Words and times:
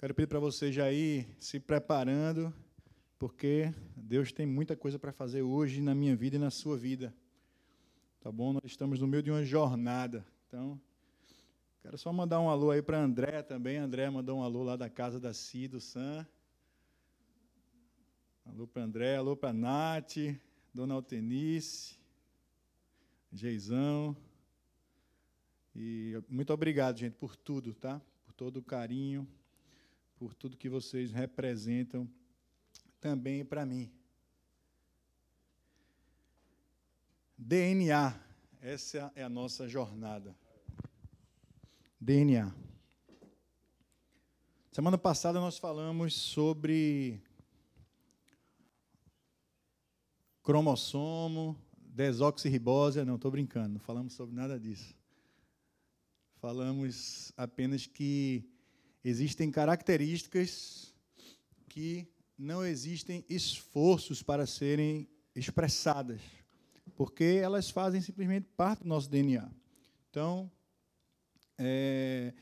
Quero 0.00 0.14
pedir 0.14 0.28
para 0.28 0.40
você 0.40 0.72
já 0.72 0.90
ir 0.90 1.28
se 1.38 1.60
preparando, 1.60 2.50
porque 3.18 3.70
Deus 3.94 4.32
tem 4.32 4.46
muita 4.46 4.74
coisa 4.74 4.98
para 4.98 5.12
fazer 5.12 5.42
hoje 5.42 5.82
na 5.82 5.94
minha 5.94 6.16
vida 6.16 6.36
e 6.36 6.38
na 6.38 6.50
sua 6.50 6.74
vida. 6.78 7.14
Tá 8.18 8.32
bom? 8.32 8.54
Nós 8.54 8.62
estamos 8.64 8.98
no 8.98 9.06
meio 9.06 9.22
de 9.22 9.30
uma 9.30 9.44
jornada. 9.44 10.24
Então, 10.48 10.80
quero 11.82 11.98
só 11.98 12.10
mandar 12.14 12.40
um 12.40 12.48
alô 12.48 12.70
aí 12.70 12.80
para 12.80 12.98
André 12.98 13.42
também. 13.42 13.76
André 13.76 14.08
mandou 14.08 14.38
um 14.38 14.42
alô 14.42 14.62
lá 14.62 14.74
da 14.74 14.88
casa 14.88 15.20
da 15.20 15.34
Ci, 15.34 15.68
do 15.68 15.82
Sam. 15.82 16.26
Alô 18.46 18.66
para 18.66 18.82
André, 18.82 19.16
alô 19.16 19.36
para 19.36 19.52
Nath, 19.52 20.16
Dona 20.72 20.94
Altenice, 20.94 21.98
Geizão. 23.30 24.16
E 25.76 26.14
muito 26.26 26.54
obrigado, 26.54 26.96
gente, 26.96 27.16
por 27.16 27.36
tudo, 27.36 27.74
tá? 27.74 28.00
Por 28.24 28.32
todo 28.32 28.56
o 28.60 28.62
carinho, 28.62 29.28
por 30.20 30.34
tudo 30.34 30.54
que 30.54 30.68
vocês 30.68 31.10
representam 31.10 32.06
também 33.00 33.42
para 33.42 33.64
mim. 33.64 33.90
DNA, 37.38 38.20
essa 38.60 39.10
é 39.16 39.22
a 39.22 39.30
nossa 39.30 39.66
jornada. 39.66 40.36
DNA. 41.98 42.54
Semana 44.70 44.98
passada 44.98 45.40
nós 45.40 45.56
falamos 45.56 46.12
sobre 46.12 47.22
cromossomo, 50.42 51.58
desoxirribose, 51.78 53.02
não 53.06 53.16
estou 53.16 53.30
brincando, 53.30 53.70
não 53.70 53.80
falamos 53.80 54.12
sobre 54.12 54.36
nada 54.36 54.60
disso. 54.60 54.94
Falamos 56.34 57.32
apenas 57.38 57.86
que 57.86 58.46
existem 59.04 59.50
características 59.50 60.94
que 61.68 62.06
não 62.36 62.64
existem 62.64 63.24
esforços 63.28 64.22
para 64.22 64.46
serem 64.46 65.08
expressadas, 65.34 66.20
porque 66.96 67.40
elas 67.42 67.70
fazem 67.70 68.00
simplesmente 68.00 68.46
parte 68.56 68.82
do 68.82 68.88
nosso 68.88 69.08
DNA. 69.08 69.50
Então, 70.08 70.50
é, 71.58 72.32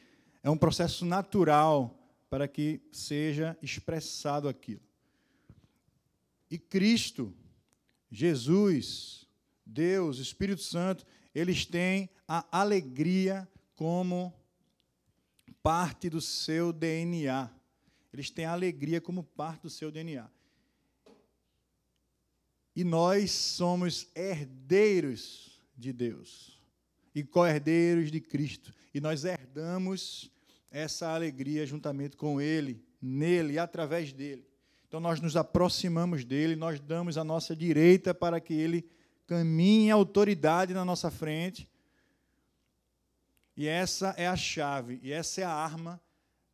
é 0.43 0.51
um 0.51 0.57
processo 0.57 1.05
natural 1.05 1.95
para 2.31 2.47
que 2.47 2.81
seja 2.93 3.57
expressado 3.61 4.49
aquilo. 4.49 4.83
E 6.51 6.59
Cristo, 6.59 7.35
Jesus, 8.11 9.27
Deus, 9.65 10.19
Espírito 10.19 10.63
Santo, 10.63 11.05
eles 11.35 11.67
têm 11.67 12.09
a 12.27 12.47
alegria 12.51 13.47
como 13.75 14.33
parte 15.69 16.09
do 16.09 16.19
seu 16.19 16.73
DNA. 16.73 17.51
Eles 18.11 18.31
têm 18.31 18.47
a 18.47 18.53
alegria 18.53 19.03
como 19.03 19.23
parte 19.23 19.65
do 19.65 19.69
seu 19.69 19.91
DNA. 19.91 20.27
E 22.75 22.83
nós 22.83 23.31
somos 23.31 24.09
herdeiros 24.15 25.61
de 25.77 25.93
Deus 25.93 26.59
e 27.15 27.23
co-herdeiros 27.23 28.11
de 28.11 28.19
Cristo. 28.19 28.73
E 28.95 28.99
nós 28.99 29.27
herdamos 29.27 30.33
essa 30.71 31.11
alegria 31.11 31.67
juntamente 31.67 32.17
com 32.17 32.41
Ele, 32.41 32.83
nele 32.99 33.53
e 33.53 33.59
através 33.59 34.11
dele. 34.11 34.49
Então 34.87 35.01
nós 35.01 35.21
nos 35.21 35.37
aproximamos 35.37 36.25
dele, 36.25 36.57
nós 36.57 36.81
damos 36.81 37.19
a 37.19 37.25
nossa 37.25 37.55
direita 37.55 38.15
para 38.15 38.41
que 38.41 38.55
ele 38.55 38.89
caminhe 39.27 39.91
autoridade 39.91 40.73
na 40.73 40.83
nossa 40.83 41.11
frente 41.11 41.69
e 43.59 43.67
essa 43.67 44.15
é 44.17 44.25
a 44.25 44.37
chave, 44.37 45.01
e 45.03 45.13
essa 45.13 45.41
é 45.41 45.45
a 45.45 45.51
arma 45.51 46.01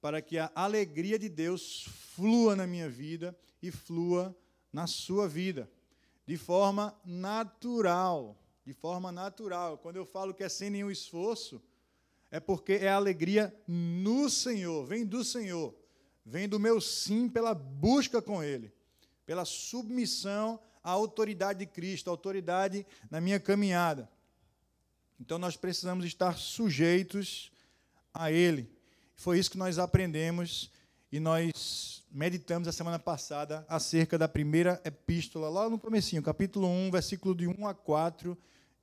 para 0.01 0.23
que 0.23 0.39
a 0.39 0.51
alegria 0.55 1.19
de 1.19 1.29
Deus 1.29 1.85
flua 2.15 2.57
na 2.57 2.67
minha 2.67 2.89
vida 2.89 3.37
e 3.61 3.71
flua 3.71 4.35
na 4.73 4.87
sua 4.87 5.29
vida, 5.29 5.71
de 6.27 6.39
forma 6.39 6.99
natural. 7.05 8.39
De 8.65 8.73
forma 8.73 9.13
natural. 9.13 9.77
Quando 9.77 9.97
eu 9.97 10.07
falo 10.07 10.33
que 10.33 10.43
é 10.43 10.49
sem 10.49 10.71
nenhum 10.71 10.91
esforço, 10.91 11.63
é 12.31 12.41
porque 12.41 12.73
é 12.73 12.89
alegria 12.89 13.55
no 13.69 14.31
Senhor, 14.31 14.87
vem 14.87 15.05
do 15.05 15.23
Senhor, 15.23 15.75
vem 16.25 16.49
do 16.49 16.59
meu 16.59 16.81
sim 16.81 17.29
pela 17.29 17.53
busca 17.53 18.23
com 18.23 18.43
Ele, 18.43 18.73
pela 19.27 19.45
submissão 19.45 20.59
à 20.83 20.93
autoridade 20.93 21.59
de 21.59 21.67
Cristo, 21.67 22.09
à 22.09 22.13
autoridade 22.13 22.87
na 23.11 23.21
minha 23.21 23.39
caminhada. 23.39 24.09
Então 25.21 25.39
nós 25.39 25.57
precisamos 25.57 26.05
estar 26.05 26.37
sujeitos 26.37 27.51
a 28.13 28.31
Ele. 28.31 28.71
Foi 29.15 29.39
isso 29.39 29.51
que 29.51 29.59
nós 29.59 29.79
aprendemos 29.79 30.71
e 31.11 31.21
nós 31.21 32.05
meditamos 32.11 32.69
a 32.69 32.73
semana 32.73 32.99
passada 32.99 33.65
acerca 33.69 34.17
da 34.17 34.29
primeira 34.29 34.81
epístola, 34.85 35.49
lá 35.49 35.69
no 35.69 35.79
comecinho, 35.79 36.23
capítulo 36.23 36.69
1, 36.69 36.91
versículo 36.91 37.35
de 37.35 37.47
1 37.47 37.67
a 37.67 37.75
4 37.75 38.37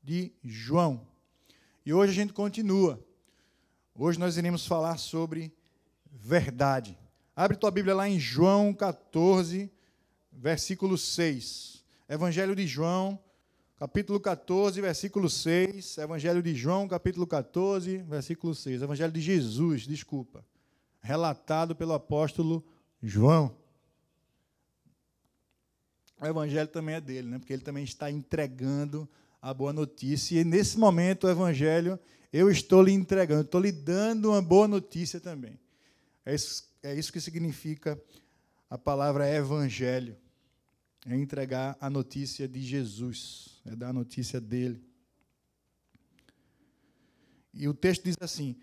de 0.03 0.31
João. 0.43 1.07
E 1.85 1.93
hoje 1.93 2.11
a 2.11 2.15
gente 2.15 2.33
continua. 2.33 2.99
Hoje 3.95 4.19
nós 4.19 4.37
iremos 4.37 4.65
falar 4.65 4.97
sobre 4.97 5.53
verdade. 6.11 6.97
Abre 7.35 7.57
tua 7.57 7.71
Bíblia 7.71 7.95
lá 7.95 8.07
em 8.07 8.19
João 8.19 8.73
14, 8.73 9.71
versículo 10.31 10.97
6. 10.97 11.83
Evangelho 12.09 12.55
de 12.55 12.67
João, 12.67 13.17
capítulo 13.81 14.19
14, 14.19 14.79
versículo 14.79 15.27
6, 15.27 15.97
Evangelho 15.97 16.43
de 16.43 16.53
João, 16.53 16.87
capítulo 16.87 17.25
14, 17.25 17.97
versículo 17.97 18.53
6, 18.53 18.83
Evangelho 18.83 19.11
de 19.11 19.19
Jesus, 19.19 19.87
desculpa, 19.87 20.45
relatado 21.01 21.75
pelo 21.75 21.91
apóstolo 21.93 22.63
João. 23.01 23.57
O 26.21 26.27
evangelho 26.27 26.67
também 26.67 26.93
é 26.93 27.01
dele, 27.01 27.27
né? 27.27 27.39
porque 27.39 27.53
ele 27.53 27.63
também 27.63 27.83
está 27.83 28.11
entregando 28.11 29.09
a 29.41 29.51
boa 29.51 29.73
notícia. 29.73 30.39
E 30.39 30.43
nesse 30.43 30.77
momento, 30.77 31.25
o 31.25 31.29
evangelho, 31.31 31.99
eu 32.31 32.51
estou 32.51 32.83
lhe 32.83 32.91
entregando, 32.91 33.41
estou 33.41 33.59
lhe 33.59 33.71
dando 33.71 34.29
uma 34.29 34.43
boa 34.43 34.67
notícia 34.67 35.19
também. 35.19 35.59
É 36.23 36.35
isso, 36.35 36.71
é 36.83 36.93
isso 36.93 37.11
que 37.11 37.19
significa 37.19 37.99
a 38.69 38.77
palavra 38.77 39.27
evangelho 39.27 40.15
é 41.07 41.15
entregar 41.15 41.75
a 41.81 41.89
notícia 41.89 42.47
de 42.47 42.61
Jesus, 42.61 43.50
é 43.65 43.75
dar 43.75 43.89
a 43.89 43.93
notícia 43.93 44.39
dele. 44.39 44.83
E 47.53 47.67
o 47.67 47.73
texto 47.73 48.03
diz 48.03 48.15
assim: 48.19 48.55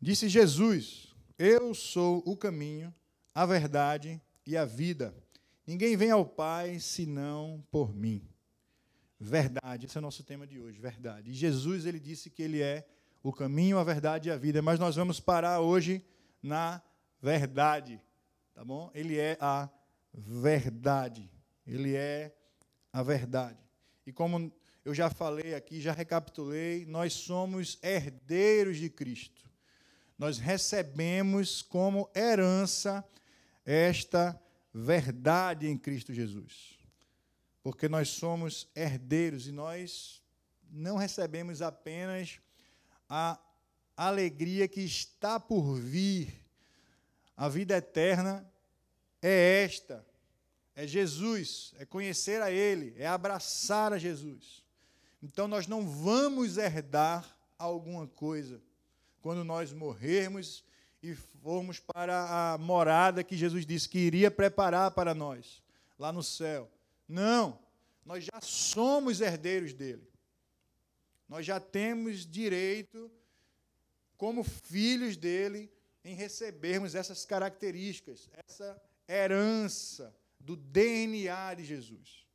Disse 0.00 0.28
Jesus: 0.28 1.14
Eu 1.38 1.74
sou 1.74 2.22
o 2.26 2.36
caminho, 2.36 2.94
a 3.34 3.46
verdade 3.46 4.20
e 4.46 4.56
a 4.56 4.64
vida. 4.64 5.14
Ninguém 5.66 5.96
vem 5.96 6.10
ao 6.10 6.26
Pai 6.26 6.80
senão 6.80 7.64
por 7.70 7.94
mim. 7.94 8.28
Verdade, 9.18 9.86
esse 9.86 9.96
é 9.96 10.00
o 10.00 10.02
nosso 10.02 10.24
tema 10.24 10.46
de 10.46 10.58
hoje, 10.58 10.80
verdade. 10.80 11.30
E 11.30 11.34
Jesus 11.34 11.84
ele 11.84 12.00
disse 12.00 12.30
que 12.30 12.42
ele 12.42 12.60
é 12.60 12.88
o 13.22 13.32
caminho, 13.32 13.78
a 13.78 13.84
verdade 13.84 14.28
e 14.28 14.32
a 14.32 14.36
vida, 14.36 14.62
mas 14.62 14.80
nós 14.80 14.96
vamos 14.96 15.20
parar 15.20 15.60
hoje 15.60 16.02
na 16.42 16.82
verdade, 17.20 18.00
tá 18.54 18.64
bom? 18.64 18.90
Ele 18.94 19.18
é 19.18 19.36
a 19.38 19.68
verdade. 20.12 21.30
Ele 21.66 21.94
é 21.94 22.34
a 22.92 23.02
verdade. 23.02 23.69
E 24.10 24.12
como 24.12 24.52
eu 24.84 24.92
já 24.92 25.08
falei 25.08 25.54
aqui, 25.54 25.80
já 25.80 25.92
recapitulei, 25.92 26.84
nós 26.84 27.12
somos 27.12 27.78
herdeiros 27.80 28.78
de 28.78 28.90
Cristo. 28.90 29.48
Nós 30.18 30.36
recebemos 30.36 31.62
como 31.62 32.10
herança 32.12 33.08
esta 33.64 34.36
verdade 34.74 35.68
em 35.68 35.78
Cristo 35.78 36.12
Jesus. 36.12 36.76
Porque 37.62 37.88
nós 37.88 38.08
somos 38.08 38.68
herdeiros 38.74 39.46
e 39.46 39.52
nós 39.52 40.20
não 40.68 40.96
recebemos 40.96 41.62
apenas 41.62 42.40
a 43.08 43.40
alegria 43.96 44.66
que 44.66 44.80
está 44.80 45.38
por 45.38 45.76
vir. 45.76 46.34
A 47.36 47.48
vida 47.48 47.76
eterna 47.76 48.44
é 49.22 49.62
esta 49.62 50.04
é 50.80 50.86
Jesus, 50.86 51.74
é 51.78 51.84
conhecer 51.84 52.40
a 52.40 52.50
Ele, 52.50 52.94
é 52.96 53.06
abraçar 53.06 53.92
a 53.92 53.98
Jesus. 53.98 54.64
Então 55.22 55.46
nós 55.46 55.66
não 55.66 55.86
vamos 55.86 56.56
herdar 56.56 57.36
alguma 57.58 58.06
coisa 58.06 58.62
quando 59.20 59.44
nós 59.44 59.74
morrermos 59.74 60.64
e 61.02 61.14
formos 61.14 61.78
para 61.78 62.54
a 62.54 62.56
morada 62.56 63.22
que 63.22 63.36
Jesus 63.36 63.66
disse 63.66 63.90
que 63.90 63.98
iria 63.98 64.30
preparar 64.30 64.92
para 64.92 65.14
nós, 65.14 65.62
lá 65.98 66.10
no 66.10 66.22
céu. 66.22 66.70
Não, 67.06 67.58
nós 68.02 68.24
já 68.24 68.40
somos 68.40 69.20
herdeiros 69.20 69.74
dele. 69.74 70.08
Nós 71.28 71.44
já 71.44 71.60
temos 71.60 72.24
direito, 72.24 73.10
como 74.16 74.42
filhos 74.42 75.14
dele, 75.14 75.70
em 76.02 76.14
recebermos 76.14 76.94
essas 76.94 77.26
características, 77.26 78.30
essa 78.48 78.80
herança 79.06 80.18
do 80.40 80.56
DNA 80.56 81.54
de 81.54 81.64
Jesus. 81.64 82.26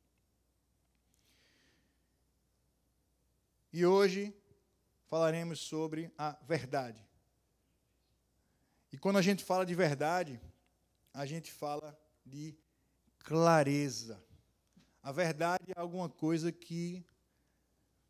E 3.72 3.84
hoje 3.84 4.34
falaremos 5.06 5.60
sobre 5.60 6.10
a 6.16 6.32
verdade. 6.46 7.06
E 8.92 8.96
quando 8.96 9.18
a 9.18 9.22
gente 9.22 9.44
fala 9.44 9.66
de 9.66 9.74
verdade, 9.74 10.40
a 11.12 11.26
gente 11.26 11.52
fala 11.52 11.98
de 12.24 12.56
clareza. 13.18 14.24
A 15.02 15.12
verdade 15.12 15.72
é 15.76 15.80
alguma 15.80 16.08
coisa 16.08 16.50
que 16.50 17.04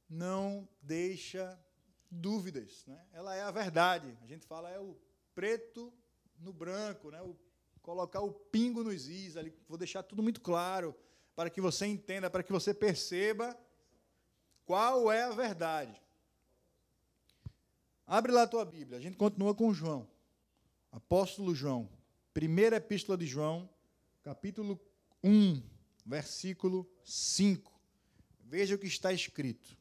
não 0.08 0.68
deixa 0.80 1.58
dúvidas. 2.10 2.84
Né? 2.86 3.04
Ela 3.12 3.34
é 3.34 3.42
a 3.42 3.50
verdade. 3.50 4.16
A 4.22 4.26
gente 4.26 4.46
fala 4.46 4.70
é 4.70 4.78
o 4.78 4.96
preto 5.34 5.92
no 6.38 6.52
branco, 6.52 7.10
né? 7.10 7.20
o, 7.22 7.36
colocar 7.86 8.20
o 8.20 8.32
pingo 8.32 8.82
nos 8.82 9.06
is, 9.06 9.36
ali, 9.36 9.54
vou 9.68 9.78
deixar 9.78 10.02
tudo 10.02 10.20
muito 10.20 10.40
claro 10.40 10.92
para 11.36 11.48
que 11.48 11.60
você 11.60 11.86
entenda, 11.86 12.28
para 12.28 12.42
que 12.42 12.50
você 12.50 12.74
perceba 12.74 13.56
qual 14.64 15.12
é 15.12 15.22
a 15.22 15.30
verdade. 15.30 16.02
Abre 18.04 18.32
lá 18.32 18.42
a 18.42 18.46
tua 18.48 18.64
Bíblia, 18.64 18.98
a 18.98 19.00
gente 19.00 19.16
continua 19.16 19.54
com 19.54 19.72
João, 19.72 20.10
apóstolo 20.90 21.54
João, 21.54 21.88
primeira 22.34 22.74
epístola 22.74 23.16
de 23.16 23.24
João, 23.24 23.70
capítulo 24.24 24.80
1, 25.22 25.62
versículo 26.04 26.90
5. 27.04 27.72
Veja 28.40 28.74
o 28.74 28.78
que 28.78 28.88
está 28.88 29.12
escrito. 29.12 29.78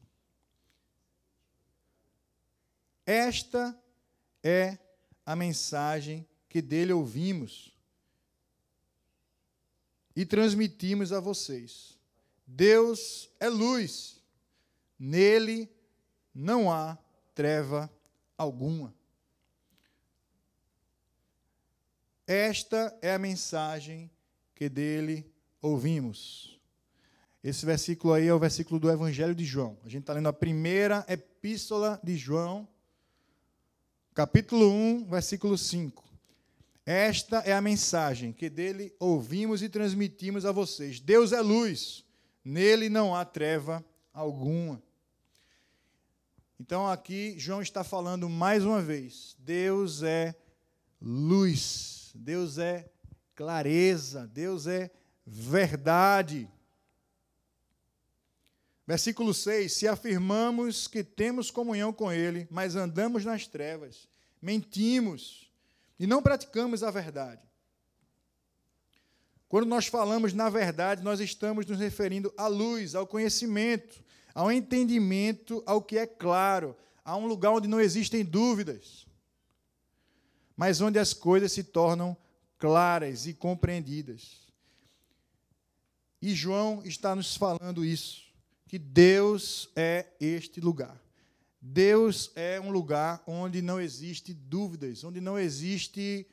Esta 3.04 3.76
é 4.44 4.78
a 5.24 5.34
mensagem 5.34 6.24
que 6.48 6.62
dele 6.62 6.92
ouvimos 6.92 7.75
e 10.16 10.24
transmitimos 10.24 11.12
a 11.12 11.20
vocês. 11.20 11.98
Deus 12.46 13.30
é 13.38 13.48
luz, 13.48 14.22
nele 14.98 15.70
não 16.34 16.72
há 16.72 16.96
treva 17.34 17.92
alguma. 18.38 18.94
Esta 22.26 22.96
é 23.02 23.12
a 23.12 23.18
mensagem 23.18 24.10
que 24.54 24.68
dele 24.68 25.30
ouvimos. 25.60 26.58
Esse 27.44 27.64
versículo 27.64 28.14
aí 28.14 28.26
é 28.26 28.34
o 28.34 28.38
versículo 28.38 28.80
do 28.80 28.90
Evangelho 28.90 29.34
de 29.34 29.44
João. 29.44 29.78
A 29.84 29.88
gente 29.88 30.02
está 30.02 30.14
lendo 30.14 30.28
a 30.28 30.32
primeira 30.32 31.04
epístola 31.08 32.00
de 32.02 32.16
João, 32.16 32.66
capítulo 34.14 34.68
1, 34.68 35.04
versículo 35.04 35.56
5. 35.56 36.05
Esta 36.86 37.38
é 37.38 37.52
a 37.52 37.60
mensagem 37.60 38.32
que 38.32 38.48
dele 38.48 38.94
ouvimos 39.00 39.60
e 39.60 39.68
transmitimos 39.68 40.46
a 40.46 40.52
vocês. 40.52 41.00
Deus 41.00 41.32
é 41.32 41.40
luz, 41.40 42.04
nele 42.44 42.88
não 42.88 43.12
há 43.12 43.24
treva 43.24 43.84
alguma. 44.12 44.80
Então 46.60 46.86
aqui 46.86 47.34
João 47.36 47.60
está 47.60 47.82
falando 47.82 48.28
mais 48.28 48.64
uma 48.64 48.80
vez: 48.80 49.34
Deus 49.40 50.04
é 50.04 50.32
luz, 51.02 52.12
Deus 52.14 52.56
é 52.56 52.88
clareza, 53.34 54.24
Deus 54.28 54.68
é 54.68 54.88
verdade. 55.26 56.48
Versículo 58.86 59.34
6: 59.34 59.72
Se 59.72 59.88
afirmamos 59.88 60.86
que 60.86 61.02
temos 61.02 61.50
comunhão 61.50 61.92
com 61.92 62.12
Ele, 62.12 62.46
mas 62.48 62.76
andamos 62.76 63.24
nas 63.24 63.44
trevas, 63.44 64.08
mentimos 64.40 65.45
e 65.98 66.06
não 66.06 66.22
praticamos 66.22 66.82
a 66.82 66.90
verdade. 66.90 67.42
Quando 69.48 69.66
nós 69.66 69.86
falamos 69.86 70.32
na 70.32 70.48
verdade, 70.48 71.02
nós 71.02 71.20
estamos 71.20 71.66
nos 71.66 71.78
referindo 71.78 72.32
à 72.36 72.46
luz, 72.46 72.94
ao 72.94 73.06
conhecimento, 73.06 74.02
ao 74.34 74.50
entendimento, 74.50 75.62
ao 75.64 75.80
que 75.80 75.96
é 75.96 76.06
claro, 76.06 76.76
a 77.04 77.16
um 77.16 77.26
lugar 77.26 77.52
onde 77.52 77.68
não 77.68 77.80
existem 77.80 78.24
dúvidas, 78.24 79.06
mas 80.56 80.80
onde 80.80 80.98
as 80.98 81.14
coisas 81.14 81.52
se 81.52 81.62
tornam 81.62 82.16
claras 82.58 83.26
e 83.26 83.34
compreendidas. 83.34 84.46
E 86.20 86.34
João 86.34 86.82
está 86.84 87.14
nos 87.14 87.36
falando 87.36 87.84
isso 87.84 88.26
que 88.66 88.78
Deus 88.78 89.70
é 89.76 90.06
este 90.18 90.60
lugar. 90.60 91.00
Deus 91.68 92.30
é 92.36 92.60
um 92.60 92.70
lugar 92.70 93.20
onde 93.26 93.60
não 93.60 93.80
existe 93.80 94.32
dúvidas, 94.32 95.02
onde 95.02 95.20
não 95.20 95.36
existe 95.36 96.24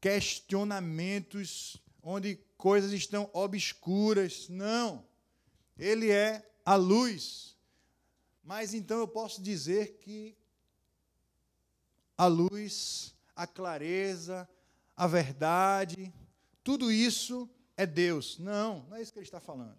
questionamentos, 0.00 1.76
onde 2.02 2.34
coisas 2.58 2.92
estão 2.92 3.30
obscuras. 3.32 4.48
Não. 4.48 5.06
Ele 5.78 6.10
é 6.10 6.44
a 6.64 6.74
luz. 6.74 7.56
Mas 8.42 8.74
então 8.74 8.98
eu 8.98 9.06
posso 9.06 9.40
dizer 9.40 9.98
que 10.00 10.36
a 12.18 12.26
luz, 12.26 13.14
a 13.36 13.46
clareza, 13.46 14.48
a 14.96 15.06
verdade, 15.06 16.12
tudo 16.64 16.90
isso 16.90 17.48
é 17.76 17.86
Deus. 17.86 18.40
Não, 18.40 18.84
não 18.88 18.96
é 18.96 19.02
isso 19.02 19.12
que 19.12 19.20
ele 19.20 19.26
está 19.26 19.40
falando. 19.40 19.78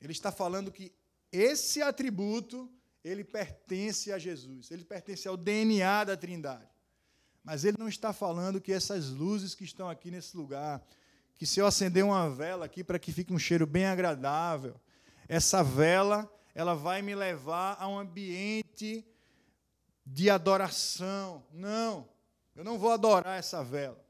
Ele 0.00 0.12
está 0.12 0.32
falando 0.32 0.72
que 0.72 0.90
esse 1.30 1.82
atributo, 1.82 2.72
ele 3.04 3.24
pertence 3.24 4.12
a 4.12 4.18
Jesus, 4.18 4.70
ele 4.70 4.84
pertence 4.84 5.26
ao 5.26 5.36
DNA 5.36 6.04
da 6.04 6.16
Trindade. 6.16 6.68
Mas 7.42 7.64
ele 7.64 7.76
não 7.78 7.88
está 7.88 8.12
falando 8.12 8.60
que 8.60 8.72
essas 8.72 9.08
luzes 9.08 9.54
que 9.54 9.64
estão 9.64 9.88
aqui 9.88 10.10
nesse 10.10 10.36
lugar, 10.36 10.80
que 11.34 11.44
se 11.44 11.58
eu 11.58 11.66
acender 11.66 12.04
uma 12.04 12.30
vela 12.30 12.66
aqui 12.66 12.84
para 12.84 12.98
que 12.98 13.12
fique 13.12 13.32
um 13.32 13.38
cheiro 13.38 13.66
bem 13.66 13.86
agradável, 13.86 14.80
essa 15.28 15.62
vela, 15.62 16.32
ela 16.54 16.74
vai 16.74 17.02
me 17.02 17.14
levar 17.14 17.76
a 17.80 17.88
um 17.88 17.98
ambiente 17.98 19.04
de 20.06 20.30
adoração. 20.30 21.44
Não, 21.52 22.08
eu 22.54 22.62
não 22.62 22.78
vou 22.78 22.92
adorar 22.92 23.38
essa 23.38 23.64
vela. 23.64 24.02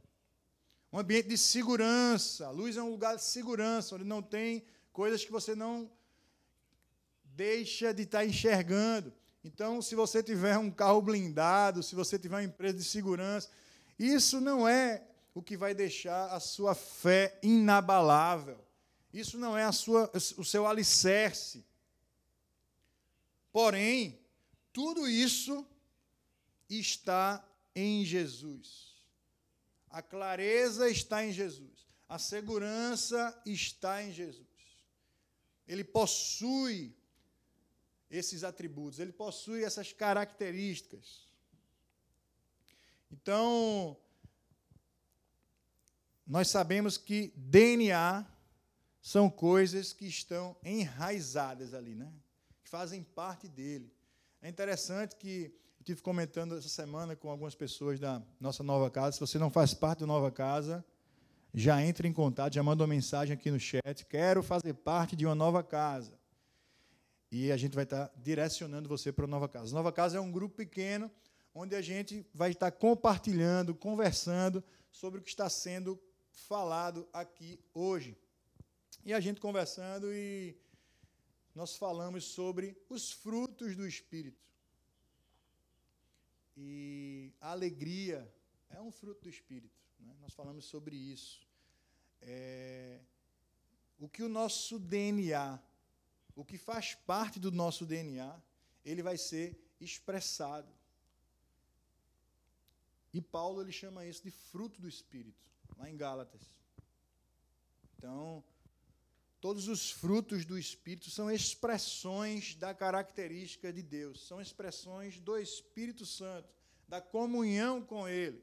Um 0.93 0.99
ambiente 0.99 1.29
de 1.29 1.39
segurança. 1.39 2.47
A 2.47 2.51
luz 2.51 2.77
é 2.77 2.83
um 2.83 2.91
lugar 2.91 3.17
de 3.17 3.25
segurança, 3.25 3.95
onde 3.95 4.05
não 4.05 4.21
tem 4.21 4.63
coisas 4.93 5.25
que 5.25 5.33
você 5.33 5.55
não 5.55 5.91
deixa 7.35 7.93
de 7.93 8.03
estar 8.03 8.25
enxergando. 8.25 9.13
Então, 9.45 9.83
se 9.83 9.95
você 9.95 10.23
tiver 10.23 10.57
um 10.59 10.71
carro 10.71 11.03
blindado, 11.03 11.83
se 11.83 11.95
você 11.95 12.19
tiver 12.19 12.37
uma 12.37 12.45
empresa 12.45 12.79
de 12.79 12.85
segurança, 12.85 13.51
isso 13.99 14.41
não 14.41 14.69
é 14.69 15.03
o 15.35 15.43
que 15.43 15.57
vai 15.57 15.75
deixar 15.75 16.27
a 16.33 16.39
sua 16.39 16.75
fé 16.75 17.39
inabalável. 17.43 18.59
Isso 19.13 19.37
não 19.39 19.57
é 19.57 19.65
a 19.65 19.73
sua, 19.73 20.11
o 20.37 20.45
seu 20.45 20.67
alicerce. 20.67 21.65
Porém, 23.53 24.19
tudo 24.73 25.09
isso 25.09 25.67
está 26.69 27.47
em 27.75 28.05
Jesus. 28.05 28.93
A 29.91 30.01
clareza 30.01 30.89
está 30.89 31.25
em 31.25 31.33
Jesus. 31.33 31.87
A 32.09 32.19
segurança 32.19 33.39
está 33.45 34.03
em 34.03 34.13
Jesus. 34.13 34.47
Ele 35.67 35.85
possui 35.85 36.95
esses 38.13 38.45
atributos, 38.45 38.99
ele 39.01 39.11
possui 39.11 39.65
essas 39.65 39.91
características. 39.93 41.27
Então, 43.11 43.97
nós 46.27 46.49
sabemos 46.49 46.99
que 46.99 47.33
DNA 47.35 48.27
são 49.01 49.31
coisas 49.31 49.95
que 49.95 50.07
estão 50.07 50.55
enraizadas 50.63 51.73
ali, 51.73 51.95
né? 51.95 52.13
que 52.63 52.69
fazem 52.69 53.03
parte 53.03 53.49
dele. 53.49 53.91
É 54.43 54.49
interessante 54.49 55.17
que 55.17 55.55
eu 55.79 55.81
estive 55.81 56.03
comentando 56.03 56.57
essa 56.57 56.69
semana 56.69 57.17
com 57.17 57.31
algumas 57.31 57.55
pessoas 57.55 57.99
da 57.99 58.23
nossa 58.39 58.63
nova 58.63 58.91
casa. 58.91 59.13
Se 59.13 59.21
você 59.21 59.39
não 59.39 59.51
faz 59.51 59.73
parte 59.73 60.01
da 60.01 60.07
nova 60.07 60.31
casa, 60.31 60.85
já 61.55 61.83
entre 61.83 62.07
em 62.07 62.13
contato, 62.13 62.55
já 62.55 62.63
manda 62.63 62.83
uma 62.83 62.89
mensagem 62.89 63.35
aqui 63.35 63.51
no 63.51 63.59
chat. 63.59 64.05
Quero 64.09 64.43
fazer 64.43 64.75
parte 64.75 65.17
de 65.17 65.25
uma 65.25 65.35
nova 65.35 65.63
casa. 65.63 66.22
E 67.35 67.51
a 67.51 67.57
gente 67.57 67.75
vai 67.75 67.85
estar 67.85 68.13
direcionando 68.15 68.91
você 68.91 69.11
para 69.11 69.25
a 69.25 69.27
nova 69.27 69.49
casa. 69.49 69.75
Nova 69.75 69.91
casa 69.91 70.19
é 70.19 70.21
um 70.21 70.31
grupo 70.31 70.55
pequeno 70.55 71.11
onde 71.55 71.75
a 71.75 71.81
gente 71.81 72.27
vai 72.35 72.51
estar 72.51 72.71
compartilhando, 72.71 73.75
conversando 73.75 74.63
sobre 74.91 75.19
o 75.19 75.23
que 75.23 75.31
está 75.31 75.49
sendo 75.49 75.99
falado 76.31 77.09
aqui 77.11 77.59
hoje. 77.73 78.19
E 79.03 79.15
a 79.15 79.19
gente 79.19 79.41
conversando 79.41 80.13
e 80.13 80.55
nós 81.55 81.75
falamos 81.75 82.25
sobre 82.25 82.77
os 82.91 83.11
frutos 83.11 83.75
do 83.75 83.89
Espírito. 83.89 84.47
E 86.55 87.33
a 87.41 87.53
alegria 87.53 88.31
é 88.69 88.79
um 88.79 88.93
fruto 88.93 89.23
do 89.23 89.31
Espírito. 89.31 89.81
Né? 90.01 90.15
Nós 90.21 90.35
falamos 90.35 90.67
sobre 90.67 90.97
isso. 90.97 91.41
É, 92.21 93.01
o 93.99 94.07
que 94.07 94.23
o 94.23 94.29
nosso 94.29 94.79
DNA, 94.79 95.59
o 96.35 96.45
que 96.45 96.59
faz 96.59 96.95
parte 96.95 97.39
do 97.39 97.51
nosso 97.51 97.85
DNA, 97.85 98.41
ele 98.85 99.03
vai 99.03 99.17
ser 99.17 99.59
expressado. 99.81 100.73
E 103.13 103.21
Paulo 103.21 103.61
ele 103.61 103.73
chama 103.73 104.07
isso 104.07 104.23
de 104.23 104.31
fruto 104.31 104.81
do 104.81 104.89
Espírito, 104.89 105.45
lá 105.77 105.91
em 105.91 105.97
Gálatas. 105.97 106.41
Então, 107.97 108.43
todos 109.41 109.69
os 109.69 109.91
frutos 109.91 110.45
do 110.45 110.59
Espírito 110.59 111.11
são 111.11 111.31
expressões 111.31 112.55
da 112.55 112.75
característica 112.75 113.73
de 113.73 113.83
Deus, 113.83 114.27
são 114.27 114.41
expressões 114.41 115.21
do 115.21 115.37
Espírito 115.37 116.07
Santo, 116.07 116.49
da 116.89 117.01
comunhão 117.01 117.83
com 117.83 118.09
Ele. 118.09 118.43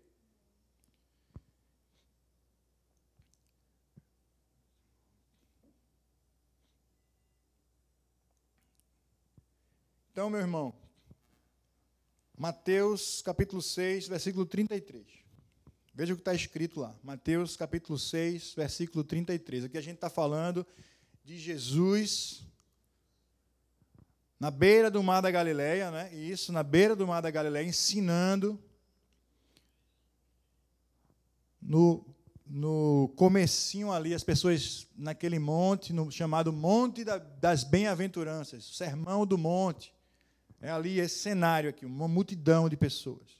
Então, 10.20 10.30
meu 10.30 10.42
irmão, 10.42 10.74
Mateus 12.38 13.22
capítulo 13.22 13.62
6, 13.62 14.10
versículo 14.10 14.46
33. 14.46 15.02
Veja 15.96 16.12
o 16.12 16.18
que 16.18 16.22
está 16.22 16.34
escrito 16.34 16.82
lá. 16.82 16.94
Mateus 17.02 17.56
capítulo 17.56 17.98
6, 17.98 18.54
versículo 18.54 19.02
33. 19.02 19.64
Aqui 19.64 19.78
a 19.78 19.82
gente 19.82 19.96
está 19.96 20.10
falando 20.10 20.68
de 21.24 21.40
Jesus 21.40 22.46
na 24.38 24.52
beira 24.52 24.92
do 24.92 25.02
mar 25.02 25.22
da 25.22 25.32
Galileia, 25.32 25.90
né? 25.90 26.14
Isso, 26.14 26.52
na 26.52 26.64
beira 26.64 26.98
do 26.98 27.08
mar 27.08 27.22
da 27.22 27.32
Galileia, 27.32 27.66
ensinando 27.66 28.62
no, 31.62 32.06
no 32.46 33.10
comecinho 33.16 33.90
ali, 33.90 34.14
as 34.14 34.26
pessoas 34.26 34.86
naquele 34.98 35.40
monte, 35.40 35.94
no, 35.94 36.12
chamado 36.12 36.52
Monte 36.52 37.06
da, 37.06 37.18
das 37.18 37.64
Bem-aventuranças, 37.64 38.66
Sermão 38.76 39.26
do 39.26 39.38
Monte. 39.38 39.98
É 40.62 40.70
ali 40.70 41.00
esse 41.00 41.20
cenário 41.20 41.70
aqui, 41.70 41.86
uma 41.86 42.08
multidão 42.08 42.68
de 42.68 42.76
pessoas. 42.76 43.40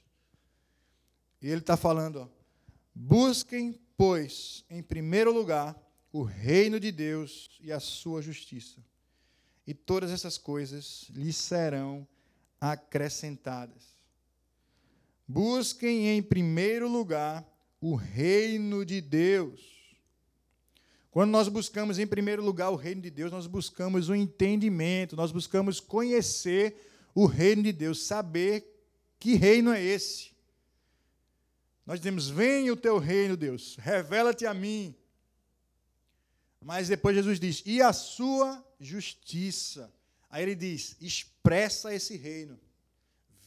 E 1.40 1.48
ele 1.48 1.60
está 1.60 1.76
falando, 1.76 2.20
ó, 2.22 2.28
busquem, 2.94 3.78
pois, 3.96 4.64
em 4.70 4.82
primeiro 4.82 5.32
lugar, 5.32 5.76
o 6.12 6.22
reino 6.22 6.80
de 6.80 6.90
Deus 6.90 7.58
e 7.60 7.70
a 7.72 7.80
sua 7.80 8.20
justiça. 8.20 8.82
E 9.66 9.74
todas 9.74 10.10
essas 10.10 10.36
coisas 10.36 11.06
lhes 11.10 11.36
serão 11.36 12.06
acrescentadas. 12.60 14.00
Busquem 15.26 16.08
em 16.08 16.22
primeiro 16.22 16.88
lugar 16.88 17.46
o 17.80 17.94
reino 17.94 18.84
de 18.84 19.00
Deus. 19.00 19.60
Quando 21.10 21.30
nós 21.30 21.48
buscamos 21.48 21.98
em 21.98 22.06
primeiro 22.06 22.42
lugar 22.42 22.70
o 22.70 22.76
reino 22.76 23.00
de 23.00 23.10
Deus, 23.10 23.32
nós 23.32 23.46
buscamos 23.46 24.08
o 24.08 24.14
entendimento, 24.14 25.16
nós 25.16 25.32
buscamos 25.32 25.80
conhecer 25.80 26.89
o 27.14 27.26
reino 27.26 27.62
de 27.62 27.72
Deus, 27.72 28.02
saber 28.02 28.66
que 29.18 29.34
reino 29.34 29.72
é 29.72 29.82
esse. 29.82 30.30
Nós 31.84 32.00
dizemos: 32.00 32.28
Venha 32.28 32.72
o 32.72 32.76
teu 32.76 32.98
reino, 32.98 33.36
Deus, 33.36 33.76
revela-te 33.76 34.46
a 34.46 34.54
mim. 34.54 34.94
Mas 36.60 36.88
depois 36.88 37.16
Jesus 37.16 37.40
diz: 37.40 37.62
E 37.64 37.80
a 37.82 37.92
sua 37.92 38.64
justiça. 38.78 39.92
Aí 40.30 40.42
ele 40.42 40.54
diz: 40.54 40.96
expressa 41.00 41.94
esse 41.94 42.16
reino. 42.16 42.58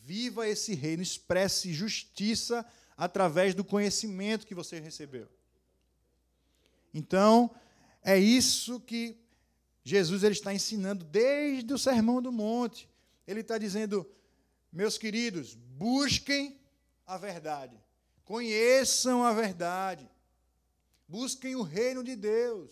Viva 0.03 0.47
esse 0.47 0.75
reino, 0.75 1.01
expresse 1.01 1.73
justiça 1.73 2.65
através 2.97 3.55
do 3.55 3.63
conhecimento 3.63 4.45
que 4.45 4.53
você 4.53 4.79
recebeu. 4.79 5.29
Então, 6.93 7.49
é 8.03 8.17
isso 8.17 8.79
que 8.81 9.17
Jesus 9.83 10.23
ele 10.23 10.33
está 10.33 10.53
ensinando 10.53 11.05
desde 11.05 11.73
o 11.73 11.77
Sermão 11.77 12.21
do 12.21 12.31
Monte. 12.31 12.89
Ele 13.25 13.39
está 13.39 13.57
dizendo, 13.57 14.09
meus 14.71 14.97
queridos, 14.97 15.53
busquem 15.53 16.59
a 17.05 17.17
verdade, 17.17 17.79
conheçam 18.25 19.23
a 19.23 19.33
verdade, 19.33 20.09
busquem 21.07 21.55
o 21.55 21.61
reino 21.61 22.03
de 22.03 22.15
Deus, 22.15 22.71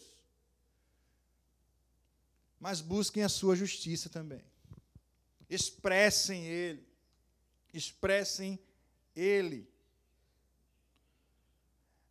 mas 2.59 2.81
busquem 2.81 3.23
a 3.23 3.29
sua 3.29 3.55
justiça 3.55 4.09
também. 4.09 4.43
Expressem 5.49 6.45
Ele, 6.45 6.85
expressem 7.73 8.59
Ele. 9.15 9.69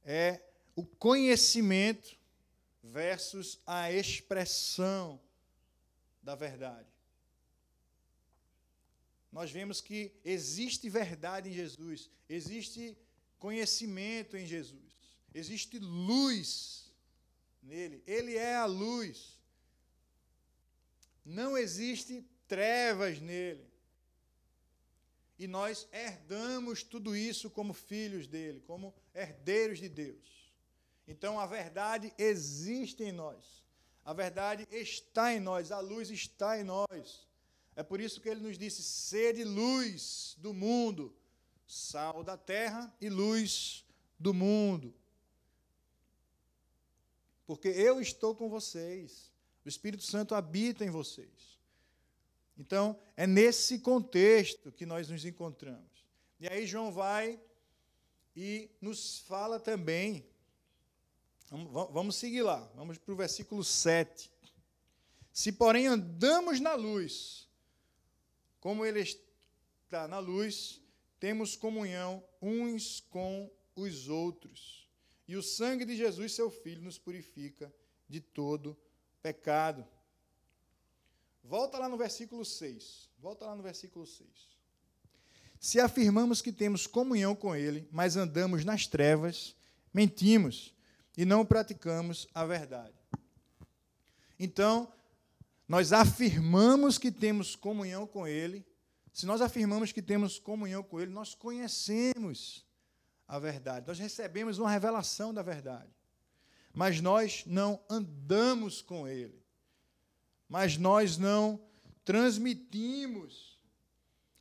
É 0.03 0.41
o 0.75 0.85
conhecimento 0.85 2.19
versus 2.83 3.61
a 3.67 3.93
expressão 3.93 5.21
da 6.23 6.35
verdade 6.35 7.00
nós 9.33 9.51
vemos 9.51 9.81
que 9.81 10.13
existe 10.25 10.89
verdade 10.89 11.51
em 11.51 11.53
Jesus, 11.53 12.11
existe 12.29 12.97
conhecimento 13.39 14.37
em 14.37 14.47
Jesus, 14.47 14.97
existe 15.33 15.79
luz 15.79 16.93
nele, 17.63 18.03
ele 18.07 18.37
é 18.37 18.57
a 18.57 18.67
luz. 18.67 19.39
Não 21.25 21.57
existe 21.57 22.25
trevas 22.49 23.21
nele. 23.21 23.71
E 25.39 25.47
nós 25.47 25.89
herdamos 25.93 26.83
tudo 26.83 27.17
isso 27.17 27.49
como 27.49 27.73
filhos 27.73 28.27
dele, 28.27 28.61
como 28.67 28.95
herdeiros 29.15 29.79
de 29.79 29.89
Deus. 29.89 30.53
Então 31.07 31.41
a 31.41 31.47
verdade 31.47 32.13
existe 32.19 33.03
em 33.05 33.13
nós. 33.13 33.65
A 34.05 34.13
verdade 34.13 34.67
está 34.71 35.33
em 35.33 35.41
nós, 35.41 35.71
a 35.71 35.81
luz 35.81 36.11
está 36.11 36.59
em 36.59 36.65
nós. 36.65 37.30
É 37.77 37.83
por 37.83 38.01
isso 38.01 38.21
que 38.21 38.29
ele 38.29 38.41
nos 38.41 38.59
disse: 38.59 38.83
sede 38.83 39.45
luz 39.45 40.37
do 40.39 40.53
mundo, 40.53 41.15
sal 41.67 42.23
da 42.23 42.37
terra 42.37 42.95
e 43.01 43.09
luz 43.09 43.85
do 44.19 44.35
mundo. 44.35 44.95
Porque 47.47 47.69
eu 47.69 48.01
estou 48.01 48.35
com 48.35 48.49
vocês, 48.49 49.31
o 49.65 49.69
Espírito 49.69 50.05
Santo 50.05 50.35
habita 50.35 50.85
em 50.85 50.91
vocês. 50.91 51.59
Então, 52.57 53.01
é 53.17 53.27
nesse 53.27 53.79
contexto 53.79 54.71
que 54.71 54.85
nós 54.85 55.09
nos 55.09 55.25
encontramos. 55.25 56.05
E 56.39 56.47
aí, 56.47 56.67
João 56.67 56.93
vai 56.93 57.41
e 58.37 58.71
nos 58.81 59.19
fala 59.21 59.59
também. 59.59 60.27
Vamos 61.51 62.17
seguir 62.17 62.43
lá, 62.43 62.71
vamos 62.77 62.99
para 62.99 63.13
o 63.13 63.17
versículo 63.17 63.65
7. 63.65 64.31
Se, 65.33 65.51
porém, 65.51 65.87
andamos 65.87 66.61
na 66.61 66.75
luz, 66.75 67.49
como 68.61 68.85
ele 68.85 69.01
está 69.01 70.07
na 70.07 70.19
luz, 70.19 70.81
temos 71.19 71.57
comunhão 71.57 72.23
uns 72.41 73.01
com 73.01 73.51
os 73.75 74.09
outros. 74.09 74.89
E 75.27 75.37
o 75.37 75.43
sangue 75.43 75.85
de 75.85 75.97
Jesus, 75.97 76.35
seu 76.35 76.51
Filho, 76.51 76.83
nos 76.83 76.99
purifica 76.99 77.73
de 78.09 78.21
todo 78.21 78.77
pecado. 79.23 79.87
Volta 81.43 81.79
lá 81.79 81.89
no 81.89 81.97
versículo 81.97 82.45
6. 82.45 83.09
Volta 83.19 83.47
lá 83.47 83.57
no 83.57 83.63
versículo 83.63 84.07
6. 84.07 84.29
Se 85.59 85.79
afirmamos 85.79 86.41
que 86.41 86.53
temos 86.53 86.87
comunhão 86.87 87.35
com 87.35 87.55
Ele, 87.55 87.87
mas 87.93 88.17
andamos 88.17 88.65
nas 88.65 88.87
trevas, 88.87 89.55
mentimos 89.93 90.75
e 91.17 91.25
não 91.25 91.45
praticamos 91.45 92.27
a 92.35 92.45
verdade. 92.45 92.95
Então, 94.39 94.91
nós 95.71 95.93
afirmamos 95.93 96.99
que 96.99 97.13
temos 97.13 97.55
comunhão 97.55 98.05
com 98.05 98.27
Ele, 98.27 98.67
se 99.13 99.25
nós 99.25 99.41
afirmamos 99.41 99.93
que 99.93 100.03
temos 100.03 100.37
comunhão 100.37 100.83
com 100.83 101.01
Ele, 101.01 101.13
nós 101.13 101.33
conhecemos 101.33 102.67
a 103.29 103.39
verdade, 103.39 103.87
nós 103.87 103.97
recebemos 103.97 104.59
uma 104.59 104.69
revelação 104.69 105.33
da 105.33 105.43
verdade, 105.43 105.89
mas 106.75 107.01
nós 107.01 107.45
não 107.47 107.81
andamos 107.89 108.83
com 108.83 109.07
Ele, 109.07 109.41
mas 110.49 110.77
nós 110.77 111.17
não 111.17 111.63
transmitimos 112.05 113.57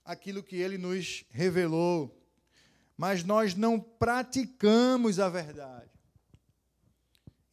aquilo 0.03 0.41
que 0.41 0.55
Ele 0.55 0.79
nos 0.79 1.25
revelou, 1.29 2.19
mas 2.97 3.23
nós 3.23 3.53
não 3.53 3.79
praticamos 3.79 5.19
a 5.19 5.29
verdade. 5.29 5.91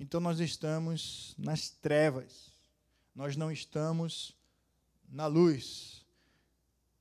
Então 0.00 0.18
nós 0.18 0.40
estamos 0.40 1.34
nas 1.36 1.68
trevas 1.68 2.55
nós 3.16 3.34
não 3.34 3.50
estamos 3.50 4.36
na 5.08 5.26
luz. 5.26 6.04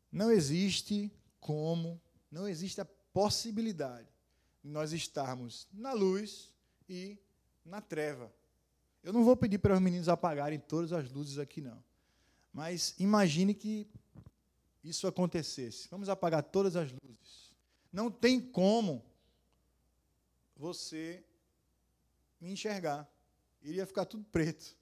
Não 0.09 0.31
existe 0.31 1.11
como, 1.41 2.01
não 2.31 2.47
existe 2.47 2.79
a 2.79 2.85
possibilidade 2.85 4.07
de 4.63 4.69
nós 4.69 4.93
estarmos 4.93 5.67
na 5.73 5.91
luz 5.91 6.53
e 6.87 7.19
na 7.65 7.81
treva. 7.81 8.33
Eu 9.03 9.11
não 9.11 9.25
vou 9.25 9.35
pedir 9.35 9.57
para 9.57 9.75
os 9.75 9.81
meninos 9.81 10.07
apagarem 10.07 10.57
todas 10.57 10.93
as 10.93 11.11
luzes 11.11 11.37
aqui, 11.37 11.59
não. 11.59 11.83
Mas 12.53 12.95
imagine 12.97 13.53
que 13.53 13.85
isso 14.81 15.07
acontecesse. 15.07 15.89
Vamos 15.89 16.07
apagar 16.07 16.41
todas 16.43 16.77
as 16.77 16.89
luzes. 16.91 17.53
Não 17.91 18.09
tem 18.09 18.39
como 18.39 19.03
você 20.55 21.25
me 22.39 22.53
enxergar. 22.53 23.05
Iria 23.61 23.85
ficar 23.85 24.05
tudo 24.05 24.23
preto. 24.31 24.77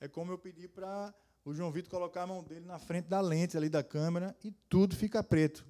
É 0.00 0.06
como 0.06 0.32
eu 0.32 0.38
pedi 0.38 0.68
para 0.68 1.12
o 1.44 1.52
João 1.52 1.72
Vitor 1.72 1.90
colocar 1.90 2.22
a 2.22 2.26
mão 2.26 2.42
dele 2.42 2.64
na 2.64 2.78
frente 2.78 3.06
da 3.06 3.20
lente 3.20 3.56
ali 3.56 3.68
da 3.68 3.82
câmera 3.82 4.36
e 4.44 4.52
tudo 4.68 4.94
fica 4.94 5.22
preto. 5.22 5.66